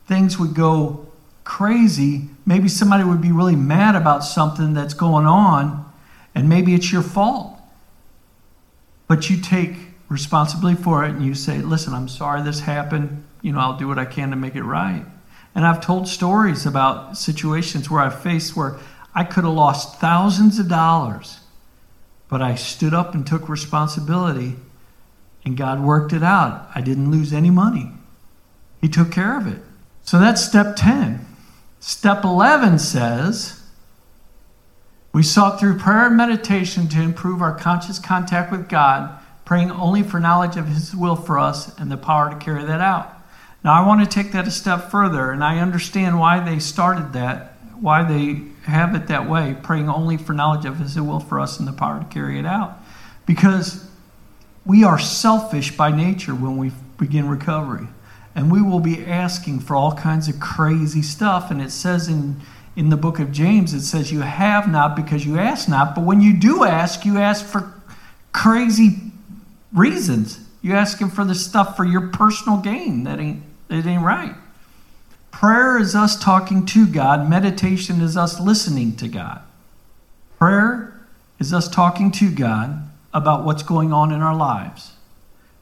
things 0.09 0.37
would 0.37 0.55
go 0.55 1.07
crazy. 1.45 2.27
Maybe 2.45 2.67
somebody 2.67 3.05
would 3.05 3.21
be 3.21 3.31
really 3.31 3.55
mad 3.55 3.95
about 3.95 4.25
something 4.25 4.73
that's 4.73 4.93
going 4.93 5.25
on, 5.25 5.89
and 6.35 6.49
maybe 6.49 6.73
it's 6.73 6.91
your 6.91 7.01
fault. 7.01 7.57
But 9.07 9.29
you 9.29 9.39
take 9.39 9.94
responsibility 10.09 10.81
for 10.81 11.03
it 11.03 11.11
and 11.11 11.25
you 11.25 11.33
say, 11.33 11.59
Listen, 11.59 11.93
I'm 11.93 12.07
sorry 12.07 12.41
this 12.41 12.59
happened. 12.59 13.25
You 13.41 13.53
know, 13.53 13.59
I'll 13.59 13.77
do 13.77 13.87
what 13.87 13.99
I 13.99 14.05
can 14.05 14.31
to 14.31 14.35
make 14.35 14.55
it 14.55 14.63
right. 14.63 15.05
And 15.53 15.65
I've 15.65 15.81
told 15.81 16.07
stories 16.07 16.65
about 16.65 17.17
situations 17.17 17.89
where 17.89 18.01
I've 18.01 18.21
faced 18.21 18.55
where 18.55 18.77
I 19.13 19.23
could 19.23 19.45
have 19.45 19.53
lost 19.53 19.99
thousands 19.99 20.59
of 20.59 20.67
dollars, 20.67 21.39
but 22.27 22.41
I 22.41 22.55
stood 22.55 22.93
up 22.93 23.13
and 23.13 23.25
took 23.25 23.47
responsibility 23.47 24.55
and 25.45 25.55
God 25.55 25.79
worked 25.79 26.11
it 26.11 26.23
out. 26.23 26.69
I 26.75 26.81
didn't 26.81 27.11
lose 27.11 27.31
any 27.31 27.51
money. 27.51 27.91
He 28.81 28.89
took 28.89 29.11
care 29.11 29.37
of 29.37 29.47
it. 29.47 29.61
So 30.03 30.19
that's 30.19 30.43
step 30.43 30.75
10. 30.75 31.25
Step 31.79 32.23
11 32.23 32.79
says, 32.79 33.61
we 35.15 35.23
sought 35.23 35.61
through 35.61 35.77
prayer 35.79 36.07
and 36.07 36.17
meditation 36.17 36.89
to 36.89 37.01
improve 37.01 37.41
our 37.41 37.55
conscious 37.55 37.99
contact 37.99 38.51
with 38.51 38.67
God, 38.67 39.17
praying 39.45 39.71
only 39.71 40.03
for 40.03 40.19
knowledge 40.19 40.57
of 40.57 40.67
His 40.67 40.95
will 40.95 41.15
for 41.15 41.39
us 41.39 41.77
and 41.79 41.91
the 41.91 41.97
power 41.97 42.31
to 42.31 42.35
carry 42.35 42.65
that 42.65 42.81
out. 42.81 43.13
Now, 43.63 43.73
I 43.73 43.87
want 43.87 44.03
to 44.03 44.07
take 44.07 44.31
that 44.33 44.47
a 44.47 44.51
step 44.51 44.91
further, 44.91 45.31
and 45.31 45.43
I 45.43 45.59
understand 45.59 46.19
why 46.19 46.39
they 46.39 46.59
started 46.59 47.13
that, 47.13 47.57
why 47.79 48.03
they 48.03 48.41
have 48.63 48.95
it 48.95 49.07
that 49.07 49.29
way, 49.29 49.55
praying 49.61 49.89
only 49.89 50.17
for 50.17 50.33
knowledge 50.33 50.65
of 50.65 50.77
His 50.77 50.99
will 50.99 51.19
for 51.19 51.39
us 51.39 51.59
and 51.59 51.67
the 51.67 51.73
power 51.73 51.99
to 51.99 52.05
carry 52.05 52.39
it 52.39 52.45
out. 52.45 52.77
Because 53.25 53.87
we 54.65 54.83
are 54.83 54.99
selfish 54.99 55.75
by 55.77 55.95
nature 55.95 56.33
when 56.33 56.57
we 56.57 56.71
begin 56.97 57.27
recovery. 57.27 57.87
And 58.33 58.51
we 58.51 58.61
will 58.61 58.79
be 58.79 59.05
asking 59.05 59.61
for 59.61 59.75
all 59.75 59.93
kinds 59.93 60.27
of 60.27 60.39
crazy 60.39 61.01
stuff. 61.01 61.51
And 61.51 61.61
it 61.61 61.71
says 61.71 62.07
in, 62.07 62.41
in 62.75 62.89
the 62.89 62.97
book 62.97 63.19
of 63.19 63.31
James, 63.31 63.73
it 63.73 63.81
says, 63.81 64.11
You 64.11 64.21
have 64.21 64.69
not 64.69 64.95
because 64.95 65.25
you 65.25 65.39
ask 65.39 65.69
not. 65.69 65.95
But 65.95 66.03
when 66.03 66.19
you 66.19 66.33
do 66.33 66.65
ask, 66.65 67.05
you 67.05 67.17
ask 67.17 67.45
for 67.45 67.73
crazy 68.33 69.11
reasons. 69.75 70.39
You 70.61 70.73
ask 70.73 70.99
him 70.99 71.09
for 71.09 71.23
the 71.23 71.35
stuff 71.35 71.75
for 71.75 71.85
your 71.85 72.07
personal 72.07 72.59
gain. 72.59 73.03
That 73.03 73.19
ain't, 73.19 73.43
it 73.69 73.85
ain't 73.85 74.03
right. 74.03 74.35
Prayer 75.31 75.77
is 75.77 75.95
us 75.95 76.17
talking 76.17 76.65
to 76.67 76.87
God, 76.87 77.29
meditation 77.29 78.01
is 78.01 78.15
us 78.15 78.39
listening 78.39 78.95
to 78.95 79.07
God. 79.07 79.41
Prayer 80.39 81.05
is 81.39 81.53
us 81.53 81.67
talking 81.67 82.11
to 82.13 82.31
God 82.31 82.89
about 83.13 83.43
what's 83.43 83.63
going 83.63 83.91
on 83.91 84.11
in 84.11 84.21
our 84.21 84.35
lives. 84.35 84.93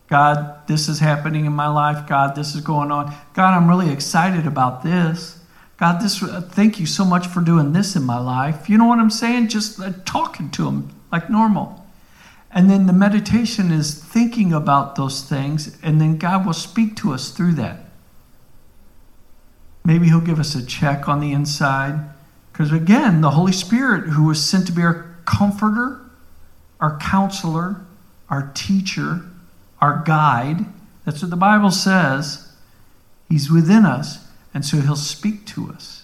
God, 0.07 0.67
this 0.67 0.87
is 0.87 0.99
happening 0.99 1.45
in 1.45 1.53
my 1.53 1.67
life. 1.67 2.07
God, 2.07 2.35
this 2.35 2.53
is 2.53 2.61
going 2.61 2.91
on. 2.91 3.15
God, 3.33 3.57
I'm 3.57 3.67
really 3.67 3.91
excited 3.91 4.45
about 4.45 4.83
this. 4.83 5.39
God, 5.77 5.99
this 6.01 6.21
uh, 6.21 6.41
thank 6.41 6.79
you 6.79 6.85
so 6.85 7.03
much 7.03 7.25
for 7.25 7.41
doing 7.41 7.73
this 7.73 7.95
in 7.95 8.03
my 8.03 8.19
life. 8.19 8.69
You 8.69 8.77
know 8.77 8.85
what 8.85 8.99
I'm 8.99 9.09
saying? 9.09 9.47
Just 9.47 9.79
uh, 9.79 9.91
talking 10.05 10.51
to 10.51 10.67
him 10.67 10.91
like 11.11 11.29
normal. 11.29 11.82
And 12.53 12.69
then 12.69 12.85
the 12.85 12.93
meditation 12.93 13.71
is 13.71 13.95
thinking 13.95 14.53
about 14.53 14.95
those 14.95 15.23
things, 15.23 15.77
and 15.81 15.99
then 15.99 16.17
God 16.17 16.45
will 16.45 16.53
speak 16.53 16.95
to 16.97 17.11
us 17.11 17.31
through 17.31 17.53
that. 17.53 17.79
Maybe 19.83 20.07
He'll 20.07 20.21
give 20.21 20.39
us 20.39 20.53
a 20.53 20.65
check 20.65 21.09
on 21.09 21.19
the 21.19 21.31
inside. 21.31 22.09
Because 22.51 22.71
again, 22.71 23.21
the 23.21 23.31
Holy 23.31 23.51
Spirit, 23.51 24.09
who 24.09 24.25
was 24.25 24.43
sent 24.43 24.67
to 24.67 24.71
be 24.71 24.83
our 24.83 25.15
comforter, 25.25 25.99
our 26.79 26.97
counselor, 26.99 27.81
our 28.29 28.51
teacher, 28.53 29.21
our 29.81 30.03
guide, 30.05 30.65
that's 31.05 31.21
what 31.21 31.31
the 31.31 31.35
Bible 31.35 31.71
says. 31.71 32.53
He's 33.29 33.51
within 33.51 33.83
us, 33.83 34.27
and 34.53 34.63
so 34.63 34.77
He'll 34.77 34.95
speak 34.95 35.47
to 35.47 35.71
us. 35.71 36.02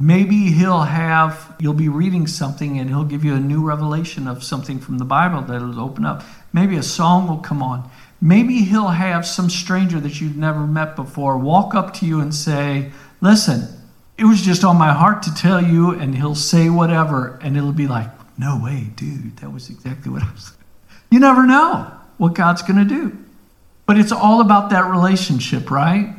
Maybe 0.00 0.52
He'll 0.52 0.82
have, 0.82 1.56
you'll 1.58 1.74
be 1.74 1.88
reading 1.88 2.28
something 2.28 2.78
and 2.78 2.88
He'll 2.88 3.04
give 3.04 3.24
you 3.24 3.34
a 3.34 3.40
new 3.40 3.66
revelation 3.66 4.28
of 4.28 4.44
something 4.44 4.78
from 4.78 4.98
the 4.98 5.04
Bible 5.04 5.42
that'll 5.42 5.80
open 5.80 6.04
up. 6.04 6.22
Maybe 6.52 6.76
a 6.76 6.82
song 6.84 7.26
will 7.26 7.38
come 7.38 7.64
on. 7.64 7.90
Maybe 8.20 8.60
He'll 8.60 8.88
have 8.88 9.26
some 9.26 9.50
stranger 9.50 9.98
that 9.98 10.20
you've 10.20 10.36
never 10.36 10.66
met 10.66 10.94
before 10.94 11.36
walk 11.36 11.74
up 11.74 11.94
to 11.94 12.06
you 12.06 12.20
and 12.20 12.32
say, 12.32 12.92
Listen, 13.20 13.66
it 14.16 14.24
was 14.24 14.40
just 14.40 14.62
on 14.62 14.76
my 14.76 14.92
heart 14.92 15.24
to 15.24 15.34
tell 15.34 15.60
you, 15.60 15.90
and 15.90 16.14
he'll 16.14 16.34
say 16.34 16.68
whatever, 16.68 17.38
and 17.42 17.56
it'll 17.56 17.72
be 17.72 17.86
like, 17.86 18.10
no 18.36 18.60
way, 18.62 18.90
dude, 18.94 19.36
that 19.38 19.52
was 19.52 19.68
exactly 19.70 20.10
what 20.12 20.22
I 20.22 20.30
was. 20.32 20.52
You 21.10 21.20
never 21.20 21.46
know 21.46 21.90
what 22.18 22.34
God's 22.34 22.60
going 22.60 22.76
to 22.76 22.84
do. 22.84 23.16
But 23.86 23.98
it's 23.98 24.12
all 24.12 24.42
about 24.42 24.68
that 24.70 24.90
relationship, 24.90 25.70
right? 25.70 26.14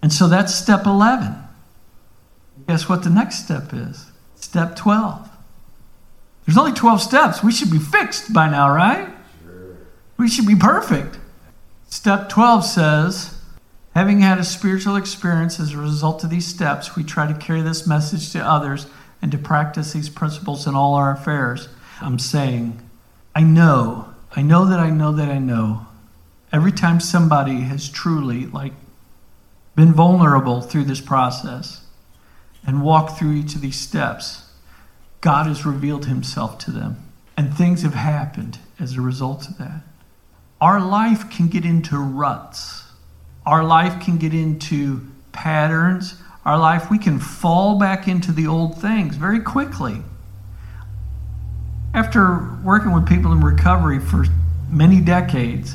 And 0.00 0.10
so 0.10 0.28
that's 0.28 0.54
step 0.54 0.86
11. 0.86 1.43
Guess 2.66 2.88
what 2.88 3.02
the 3.02 3.10
next 3.10 3.44
step 3.44 3.72
is? 3.72 4.10
Step 4.36 4.76
12. 4.76 5.28
There's 6.46 6.58
only 6.58 6.72
12 6.72 7.00
steps. 7.00 7.42
We 7.42 7.52
should 7.52 7.70
be 7.70 7.78
fixed 7.78 8.32
by 8.32 8.48
now, 8.50 8.74
right? 8.74 9.08
Sure. 9.42 9.76
We 10.16 10.28
should 10.28 10.46
be 10.46 10.56
perfect. 10.56 11.18
Step 11.88 12.28
12 12.28 12.64
says, 12.64 13.40
Having 13.94 14.20
had 14.20 14.38
a 14.38 14.44
spiritual 14.44 14.96
experience 14.96 15.60
as 15.60 15.72
a 15.72 15.78
result 15.78 16.24
of 16.24 16.30
these 16.30 16.46
steps, 16.46 16.96
we 16.96 17.04
try 17.04 17.26
to 17.26 17.38
carry 17.38 17.62
this 17.62 17.86
message 17.86 18.32
to 18.32 18.44
others 18.44 18.86
and 19.22 19.30
to 19.30 19.38
practice 19.38 19.92
these 19.92 20.08
principles 20.08 20.66
in 20.66 20.74
all 20.74 20.94
our 20.94 21.12
affairs. 21.12 21.68
I'm 22.00 22.18
saying, 22.18 22.80
I 23.34 23.42
know, 23.42 24.12
I 24.34 24.42
know 24.42 24.66
that 24.66 24.80
I 24.80 24.90
know 24.90 25.12
that 25.12 25.28
I 25.28 25.38
know. 25.38 25.86
Every 26.52 26.72
time 26.72 26.98
somebody 26.98 27.60
has 27.60 27.88
truly, 27.88 28.46
like, 28.46 28.72
been 29.76 29.92
vulnerable 29.92 30.60
through 30.60 30.84
this 30.84 31.00
process 31.00 31.83
and 32.66 32.82
walk 32.82 33.18
through 33.18 33.32
each 33.32 33.54
of 33.54 33.60
these 33.60 33.78
steps, 33.78 34.50
God 35.20 35.46
has 35.46 35.66
revealed 35.66 36.06
himself 36.06 36.58
to 36.58 36.70
them. 36.70 37.12
And 37.36 37.52
things 37.52 37.82
have 37.82 37.94
happened 37.94 38.58
as 38.78 38.94
a 38.94 39.00
result 39.00 39.48
of 39.48 39.58
that. 39.58 39.82
Our 40.60 40.80
life 40.80 41.30
can 41.30 41.48
get 41.48 41.64
into 41.64 41.98
ruts 41.98 42.84
our 43.46 43.62
life 43.62 44.02
can 44.02 44.16
get 44.16 44.32
into 44.32 45.06
patterns. 45.32 46.14
Our 46.44 46.58
life, 46.58 46.90
we 46.90 46.98
can 46.98 47.18
fall 47.18 47.78
back 47.78 48.08
into 48.08 48.32
the 48.32 48.46
old 48.46 48.80
things 48.80 49.16
very 49.16 49.40
quickly. 49.40 50.02
After 51.92 52.58
working 52.64 52.92
with 52.92 53.06
people 53.06 53.32
in 53.32 53.40
recovery 53.40 54.00
for 54.00 54.24
many 54.70 55.00
decades, 55.00 55.74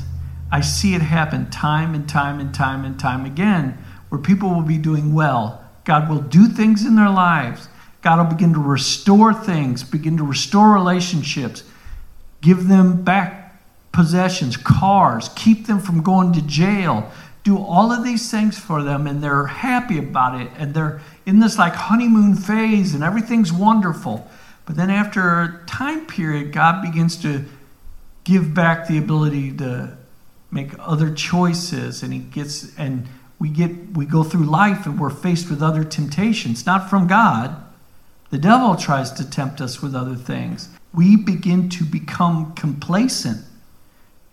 I 0.52 0.60
see 0.60 0.94
it 0.94 1.02
happen 1.02 1.48
time 1.50 1.94
and 1.94 2.08
time 2.08 2.40
and 2.40 2.52
time 2.52 2.84
and 2.84 2.98
time 2.98 3.24
again 3.24 3.78
where 4.08 4.20
people 4.20 4.50
will 4.50 4.62
be 4.62 4.76
doing 4.76 5.14
well. 5.14 5.64
God 5.84 6.08
will 6.08 6.20
do 6.20 6.46
things 6.46 6.84
in 6.84 6.96
their 6.96 7.10
lives. 7.10 7.68
God 8.02 8.18
will 8.18 8.34
begin 8.34 8.54
to 8.54 8.60
restore 8.60 9.34
things, 9.34 9.82
begin 9.82 10.16
to 10.16 10.24
restore 10.24 10.72
relationships, 10.72 11.62
give 12.40 12.68
them 12.68 13.02
back 13.02 13.60
possessions, 13.92 14.56
cars, 14.56 15.30
keep 15.34 15.66
them 15.66 15.80
from 15.80 16.02
going 16.02 16.32
to 16.32 16.42
jail, 16.42 17.10
do 17.42 17.58
all 17.58 17.92
of 17.92 18.04
these 18.04 18.30
things 18.30 18.58
for 18.58 18.82
them 18.82 19.06
and 19.06 19.22
they're 19.22 19.46
happy 19.46 19.98
about 19.98 20.40
it 20.40 20.50
and 20.56 20.74
they're 20.74 21.00
in 21.26 21.40
this 21.40 21.58
like 21.58 21.74
honeymoon 21.74 22.34
phase 22.34 22.94
and 22.94 23.02
everything's 23.02 23.52
wonderful. 23.52 24.28
But 24.66 24.76
then 24.76 24.90
after 24.90 25.42
a 25.42 25.66
time 25.66 26.06
period, 26.06 26.52
God 26.52 26.82
begins 26.82 27.16
to 27.22 27.44
give 28.24 28.54
back 28.54 28.86
the 28.86 28.98
ability 28.98 29.56
to 29.56 29.96
make 30.50 30.70
other 30.78 31.12
choices 31.12 32.02
and 32.02 32.12
he 32.12 32.18
gets 32.18 32.76
and 32.76 33.08
we 33.40 33.48
get 33.48 33.96
we 33.96 34.06
go 34.06 34.22
through 34.22 34.44
life 34.44 34.86
and 34.86 35.00
we're 35.00 35.10
faced 35.10 35.50
with 35.50 35.60
other 35.60 35.82
temptations, 35.82 36.64
not 36.64 36.88
from 36.88 37.08
God. 37.08 37.56
The 38.30 38.38
devil 38.38 38.76
tries 38.76 39.10
to 39.12 39.28
tempt 39.28 39.60
us 39.60 39.82
with 39.82 39.96
other 39.96 40.14
things. 40.14 40.68
We 40.94 41.16
begin 41.16 41.68
to 41.70 41.84
become 41.84 42.54
complacent 42.54 43.44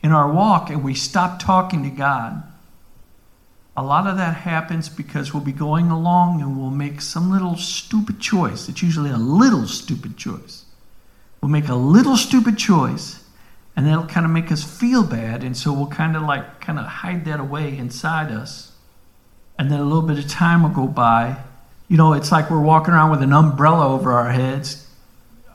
in 0.03 0.11
our 0.11 0.31
walk 0.31 0.69
and 0.69 0.83
we 0.83 0.93
stop 0.93 1.39
talking 1.39 1.81
to 1.81 1.89
God 1.89 2.43
a 3.77 3.83
lot 3.83 4.07
of 4.07 4.17
that 4.17 4.37
happens 4.37 4.89
because 4.89 5.35
we'll 5.35 5.43
be 5.43 5.51
going 5.51 5.91
along 5.91 6.41
and 6.41 6.59
we'll 6.59 6.71
make 6.71 6.99
some 6.99 7.29
little 7.29 7.55
stupid 7.55 8.19
choice. 8.19 8.67
It's 8.67 8.81
usually 8.81 9.11
a 9.11 9.17
little 9.17 9.67
stupid 9.67 10.17
choice. 10.17 10.65
We'll 11.39 11.51
make 11.51 11.69
a 11.69 11.75
little 11.75 12.17
stupid 12.17 12.57
choice, 12.57 13.23
and 13.75 13.85
that'll 13.85 14.07
kind 14.07 14.25
of 14.25 14.31
make 14.31 14.51
us 14.51 14.63
feel 14.63 15.03
bad. 15.03 15.43
And 15.43 15.55
so 15.55 15.71
we'll 15.71 15.87
kind 15.87 16.15
of 16.15 16.23
like 16.23 16.59
kind 16.59 16.79
of 16.79 16.85
hide 16.85 17.25
that 17.25 17.39
away 17.39 17.77
inside 17.77 18.31
us. 18.31 18.71
And 19.57 19.71
then 19.71 19.79
a 19.79 19.83
little 19.83 20.01
bit 20.01 20.19
of 20.19 20.27
time 20.29 20.63
will 20.63 20.69
go 20.69 20.87
by. 20.87 21.37
You 21.87 21.97
know, 21.97 22.13
it's 22.13 22.31
like 22.31 22.49
we're 22.49 22.61
walking 22.61 22.93
around 22.93 23.11
with 23.11 23.23
an 23.23 23.33
umbrella 23.33 23.87
over 23.87 24.11
our 24.11 24.31
heads, 24.31 24.87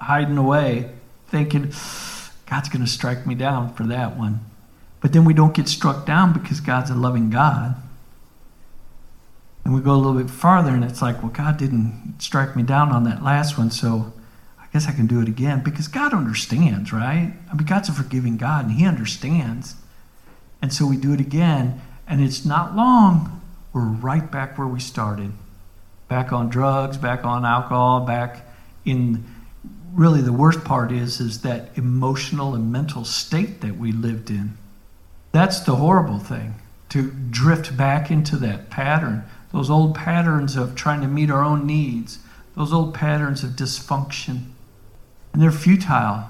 hiding 0.01 0.39
away, 0.39 0.91
thinking, 1.29 1.73
God's 2.47 2.69
going 2.69 2.85
to 2.85 2.91
strike 2.91 3.27
me 3.27 3.35
down 3.35 3.75
for 3.75 3.85
that 3.85 4.17
one. 4.17 4.41
But 5.01 5.13
then 5.13 5.25
we 5.25 5.35
don't 5.35 5.55
get 5.55 5.69
struck 5.69 6.07
down 6.07 6.33
because 6.33 6.61
God's 6.61 6.91
a 6.91 6.95
loving 6.95 7.31
God. 7.31 7.77
And 9.65 9.75
we 9.75 9.81
go 9.81 9.93
a 9.93 9.97
little 9.97 10.21
bit 10.21 10.31
farther, 10.31 10.71
and 10.71 10.85
it's 10.85 11.03
like, 11.03 11.23
well, 11.23 11.33
God 11.33 11.57
didn't 11.57 12.17
strike 12.19 12.57
me 12.57 12.63
down 12.63 12.91
on 12.91 13.05
that 13.05 13.23
last 13.23 13.59
one, 13.59 13.71
so 13.71 14.13
I 14.61 14.67
guess 14.73 14.89
I 14.89 14.93
can 14.93 15.07
do 15.07 15.21
it 15.21 15.29
again 15.29 15.63
because 15.63 15.87
God 15.87 16.13
understands, 16.13 16.93
right? 16.93 17.33
I 17.51 17.55
mean, 17.55 17.67
God's 17.67 17.89
a 17.89 17.93
forgiving 17.93 18.37
God, 18.37 18.67
and 18.67 18.75
He 18.75 18.87
understands. 18.87 19.77
And 20.61 20.73
so 20.73 20.87
we 20.87 20.97
do 20.97 21.13
it 21.13 21.21
again, 21.21 21.81
and 22.07 22.21
it's 22.21 22.45
not 22.45 22.75
long, 22.75 23.42
we're 23.73 23.83
right 23.83 24.31
back 24.31 24.59
where 24.59 24.67
we 24.67 24.81
started. 24.81 25.33
Back 26.09 26.33
on 26.33 26.49
drugs, 26.49 26.97
back 26.97 27.25
on 27.25 27.45
alcohol, 27.45 28.01
back 28.01 28.47
in 28.85 29.25
really 29.93 30.21
the 30.21 30.33
worst 30.33 30.65
part 30.65 30.91
is 30.91 31.21
is 31.21 31.43
that 31.43 31.77
emotional 31.77 32.55
and 32.55 32.73
mental 32.73 33.05
state 33.05 33.61
that 33.61 33.77
we 33.77 33.93
lived 33.93 34.31
in. 34.31 34.57
That's 35.33 35.61
the 35.61 35.77
horrible 35.77 36.19
thing 36.19 36.55
to 36.91 37.11
drift 37.31 37.77
back 37.77 38.11
into 38.11 38.37
that 38.37 38.69
pattern 38.69 39.25
those 39.53 39.71
old 39.71 39.95
patterns 39.95 40.57
of 40.57 40.75
trying 40.75 41.03
to 41.03 41.07
meet 41.07 41.31
our 41.31 41.45
own 41.45 41.67
needs, 41.67 42.19
those 42.57 42.73
old 42.73 42.95
patterns 42.95 43.45
of 43.45 43.51
dysfunction. 43.51 44.47
And 45.33 45.43
they're 45.43 45.53
futile, 45.53 46.29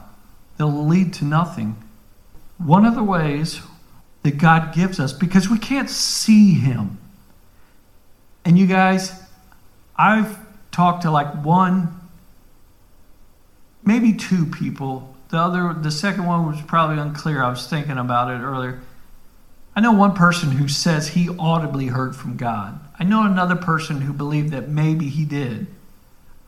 they'll 0.59 0.87
lead 0.87 1.13
to 1.15 1.25
nothing. 1.25 1.83
One 2.59 2.85
of 2.85 2.95
the 2.95 3.05
ways 3.05 3.61
that 4.23 4.39
God 4.39 4.75
gives 4.75 5.01
us, 5.01 5.13
because 5.13 5.49
we 5.49 5.59
can't 5.59 5.91
see 5.91 6.55
Him. 6.55 6.99
And 8.45 8.59
you 8.59 8.67
guys, 8.67 9.13
I've 9.97 10.39
talked 10.71 11.03
to 11.03 11.11
like 11.11 11.45
one, 11.45 12.01
maybe 13.85 14.13
two 14.15 14.47
people. 14.47 15.15
The 15.29 15.39
other, 15.39 15.75
the 15.75 15.91
second 15.91 16.27
one 16.27 16.47
was 16.47 16.61
probably 16.63 16.99
unclear. 16.99 17.43
I 17.43 17.51
was 17.51 17.67
thinking 17.67 17.99
about 17.99 18.31
it 18.31 18.45
earlier. 18.45 18.81
I 19.75 19.81
know 19.81 19.93
one 19.93 20.15
person 20.15 20.53
who 20.53 20.69
says 20.69 21.09
he 21.09 21.29
audibly 21.39 21.87
heard 21.87 22.15
from 22.15 22.37
God. 22.37 22.79
I 22.99 23.05
know 23.05 23.25
another 23.25 23.57
person 23.57 24.03
who 24.03 24.13
believed 24.13 24.51
that 24.51 24.69
maybe 24.69 25.09
he 25.09 25.25
did. 25.25 25.67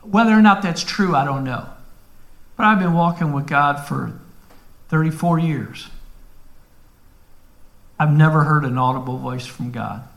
Whether 0.03 0.31
or 0.31 0.41
not 0.41 0.61
that's 0.61 0.83
true, 0.83 1.15
I 1.15 1.25
don't 1.25 1.43
know. 1.43 1.67
But 2.55 2.65
I've 2.65 2.79
been 2.79 2.93
walking 2.93 3.33
with 3.33 3.47
God 3.47 3.85
for 3.87 4.19
34 4.89 5.39
years. 5.39 5.89
I've 7.99 8.11
never 8.11 8.43
heard 8.43 8.65
an 8.65 8.77
audible 8.77 9.17
voice 9.17 9.45
from 9.45 9.71
God. 9.71 10.07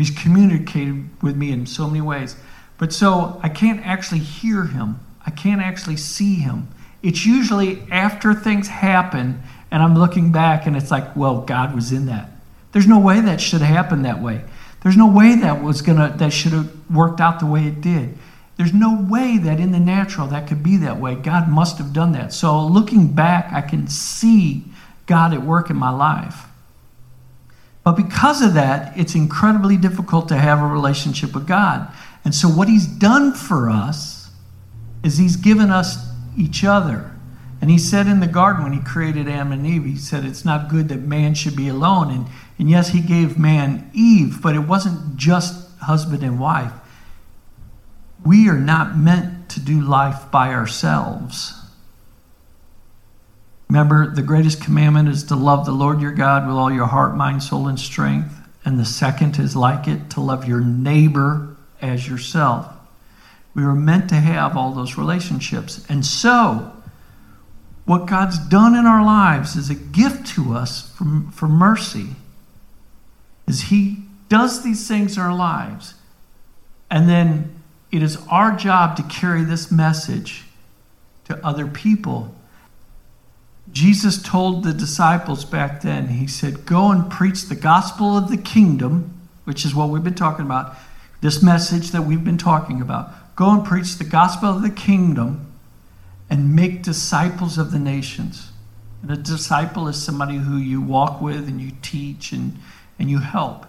He's 0.00 0.10
communicated 0.10 1.10
with 1.22 1.36
me 1.36 1.52
in 1.52 1.66
so 1.66 1.86
many 1.86 2.00
ways. 2.00 2.34
But 2.78 2.92
so 2.92 3.38
I 3.42 3.50
can't 3.50 3.84
actually 3.84 4.20
hear 4.20 4.64
him, 4.64 4.98
I 5.26 5.30
can't 5.30 5.60
actually 5.60 5.98
see 5.98 6.36
him. 6.36 6.68
It's 7.02 7.26
usually 7.26 7.82
after 7.90 8.32
things 8.32 8.68
happen 8.68 9.42
and 9.70 9.82
I'm 9.82 9.94
looking 9.94 10.32
back 10.32 10.66
and 10.66 10.74
it's 10.74 10.90
like, 10.90 11.14
well, 11.14 11.42
God 11.42 11.74
was 11.74 11.92
in 11.92 12.06
that. 12.06 12.30
There's 12.72 12.86
no 12.86 12.98
way 12.98 13.20
that 13.20 13.42
should 13.42 13.60
happen 13.60 14.02
that 14.02 14.22
way. 14.22 14.42
There's 14.82 14.96
no 14.96 15.06
way 15.06 15.34
that 15.36 15.62
was 15.62 15.82
gonna 15.82 16.14
that 16.16 16.32
should 16.32 16.52
have 16.52 16.72
worked 16.90 17.20
out 17.20 17.38
the 17.38 17.46
way 17.46 17.66
it 17.66 17.82
did. 17.82 18.16
There's 18.56 18.72
no 18.72 19.02
way 19.02 19.36
that 19.36 19.60
in 19.60 19.72
the 19.72 19.80
natural 19.80 20.26
that 20.28 20.48
could 20.48 20.62
be 20.62 20.78
that 20.78 20.98
way. 20.98 21.14
God 21.14 21.48
must 21.48 21.76
have 21.76 21.92
done 21.92 22.12
that. 22.12 22.32
So 22.32 22.66
looking 22.66 23.08
back, 23.08 23.52
I 23.52 23.60
can 23.60 23.86
see 23.86 24.64
God 25.04 25.34
at 25.34 25.42
work 25.42 25.68
in 25.68 25.76
my 25.76 25.90
life. 25.90 26.46
But 27.84 27.92
because 27.92 28.42
of 28.42 28.54
that, 28.54 28.96
it's 28.98 29.14
incredibly 29.14 29.76
difficult 29.76 30.28
to 30.28 30.36
have 30.36 30.60
a 30.60 30.66
relationship 30.66 31.34
with 31.34 31.46
God. 31.46 31.90
And 32.24 32.34
so, 32.34 32.48
what 32.48 32.68
He's 32.68 32.86
done 32.86 33.32
for 33.32 33.70
us 33.70 34.30
is 35.02 35.16
He's 35.16 35.36
given 35.36 35.70
us 35.70 35.96
each 36.36 36.64
other. 36.64 37.12
And 37.60 37.70
He 37.70 37.78
said 37.78 38.06
in 38.06 38.20
the 38.20 38.26
garden 38.26 38.62
when 38.62 38.72
He 38.72 38.80
created 38.80 39.28
Adam 39.28 39.52
and 39.52 39.66
Eve, 39.66 39.84
He 39.84 39.96
said, 39.96 40.24
It's 40.24 40.44
not 40.44 40.68
good 40.68 40.88
that 40.88 41.00
man 41.00 41.34
should 41.34 41.56
be 41.56 41.68
alone. 41.68 42.10
And, 42.10 42.26
and 42.58 42.68
yes, 42.68 42.90
He 42.90 43.00
gave 43.00 43.38
man 43.38 43.90
Eve, 43.94 44.42
but 44.42 44.54
it 44.54 44.60
wasn't 44.60 45.16
just 45.16 45.70
husband 45.80 46.22
and 46.22 46.38
wife. 46.38 46.72
We 48.24 48.48
are 48.50 48.58
not 48.58 48.98
meant 48.98 49.48
to 49.50 49.60
do 49.60 49.80
life 49.80 50.30
by 50.30 50.52
ourselves. 50.52 51.59
Remember, 53.70 54.12
the 54.12 54.22
greatest 54.22 54.60
commandment 54.60 55.08
is 55.08 55.22
to 55.22 55.36
love 55.36 55.64
the 55.64 55.70
Lord 55.70 56.00
your 56.00 56.10
God 56.10 56.44
with 56.44 56.56
all 56.56 56.72
your 56.72 56.88
heart, 56.88 57.14
mind, 57.14 57.40
soul, 57.40 57.68
and 57.68 57.78
strength. 57.78 58.34
And 58.64 58.80
the 58.80 58.84
second 58.84 59.38
is 59.38 59.54
like 59.54 59.86
it 59.86 60.10
to 60.10 60.20
love 60.20 60.44
your 60.44 60.60
neighbor 60.60 61.56
as 61.80 62.08
yourself. 62.08 62.66
We 63.54 63.62
were 63.62 63.76
meant 63.76 64.08
to 64.08 64.16
have 64.16 64.56
all 64.56 64.72
those 64.72 64.98
relationships. 64.98 65.86
And 65.88 66.04
so, 66.04 66.72
what 67.84 68.06
God's 68.06 68.40
done 68.40 68.74
in 68.74 68.86
our 68.86 69.04
lives 69.04 69.54
is 69.54 69.70
a 69.70 69.76
gift 69.76 70.26
to 70.34 70.52
us 70.52 70.90
for, 70.96 71.22
for 71.32 71.46
mercy. 71.46 72.08
Is 73.46 73.60
He 73.60 74.02
does 74.28 74.64
these 74.64 74.88
things 74.88 75.16
in 75.16 75.22
our 75.22 75.32
lives. 75.32 75.94
And 76.90 77.08
then 77.08 77.62
it 77.92 78.02
is 78.02 78.18
our 78.28 78.50
job 78.50 78.96
to 78.96 79.04
carry 79.04 79.44
this 79.44 79.70
message 79.70 80.42
to 81.26 81.46
other 81.46 81.68
people. 81.68 82.34
Jesus 83.72 84.20
told 84.22 84.64
the 84.64 84.72
disciples 84.72 85.44
back 85.44 85.82
then, 85.82 86.08
He 86.08 86.26
said, 86.26 86.66
Go 86.66 86.90
and 86.90 87.10
preach 87.10 87.44
the 87.44 87.54
gospel 87.54 88.16
of 88.16 88.28
the 88.28 88.36
kingdom, 88.36 89.28
which 89.44 89.64
is 89.64 89.74
what 89.74 89.88
we've 89.90 90.04
been 90.04 90.14
talking 90.14 90.44
about, 90.44 90.76
this 91.20 91.42
message 91.42 91.90
that 91.90 92.02
we've 92.02 92.24
been 92.24 92.38
talking 92.38 92.80
about. 92.80 93.36
Go 93.36 93.50
and 93.50 93.64
preach 93.64 93.96
the 93.96 94.04
gospel 94.04 94.48
of 94.48 94.62
the 94.62 94.70
kingdom 94.70 95.52
and 96.28 96.54
make 96.54 96.82
disciples 96.82 97.58
of 97.58 97.70
the 97.70 97.78
nations. 97.78 98.50
And 99.02 99.10
a 99.10 99.16
disciple 99.16 99.88
is 99.88 100.02
somebody 100.02 100.36
who 100.36 100.56
you 100.56 100.80
walk 100.80 101.20
with 101.20 101.48
and 101.48 101.60
you 101.60 101.72
teach 101.82 102.32
and, 102.32 102.58
and 102.98 103.10
you 103.10 103.18
help. 103.18 103.66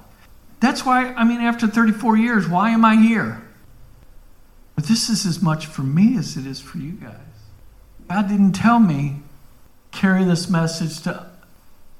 That's 0.59 0.85
why, 0.85 1.13
I 1.13 1.23
mean, 1.23 1.41
after 1.41 1.67
34 1.67 2.17
years, 2.17 2.47
why 2.47 2.71
am 2.71 2.85
I 2.85 2.95
here? 2.95 3.41
But 4.75 4.85
this 4.85 5.09
is 5.09 5.25
as 5.25 5.41
much 5.41 5.65
for 5.65 5.81
me 5.81 6.17
as 6.17 6.37
it 6.37 6.45
is 6.45 6.59
for 6.59 6.77
you 6.77 6.93
guys. 6.93 7.15
God 8.07 8.27
didn't 8.27 8.53
tell 8.53 8.79
me 8.79 9.21
carry 9.91 10.23
this 10.23 10.49
message 10.49 11.01
to 11.03 11.27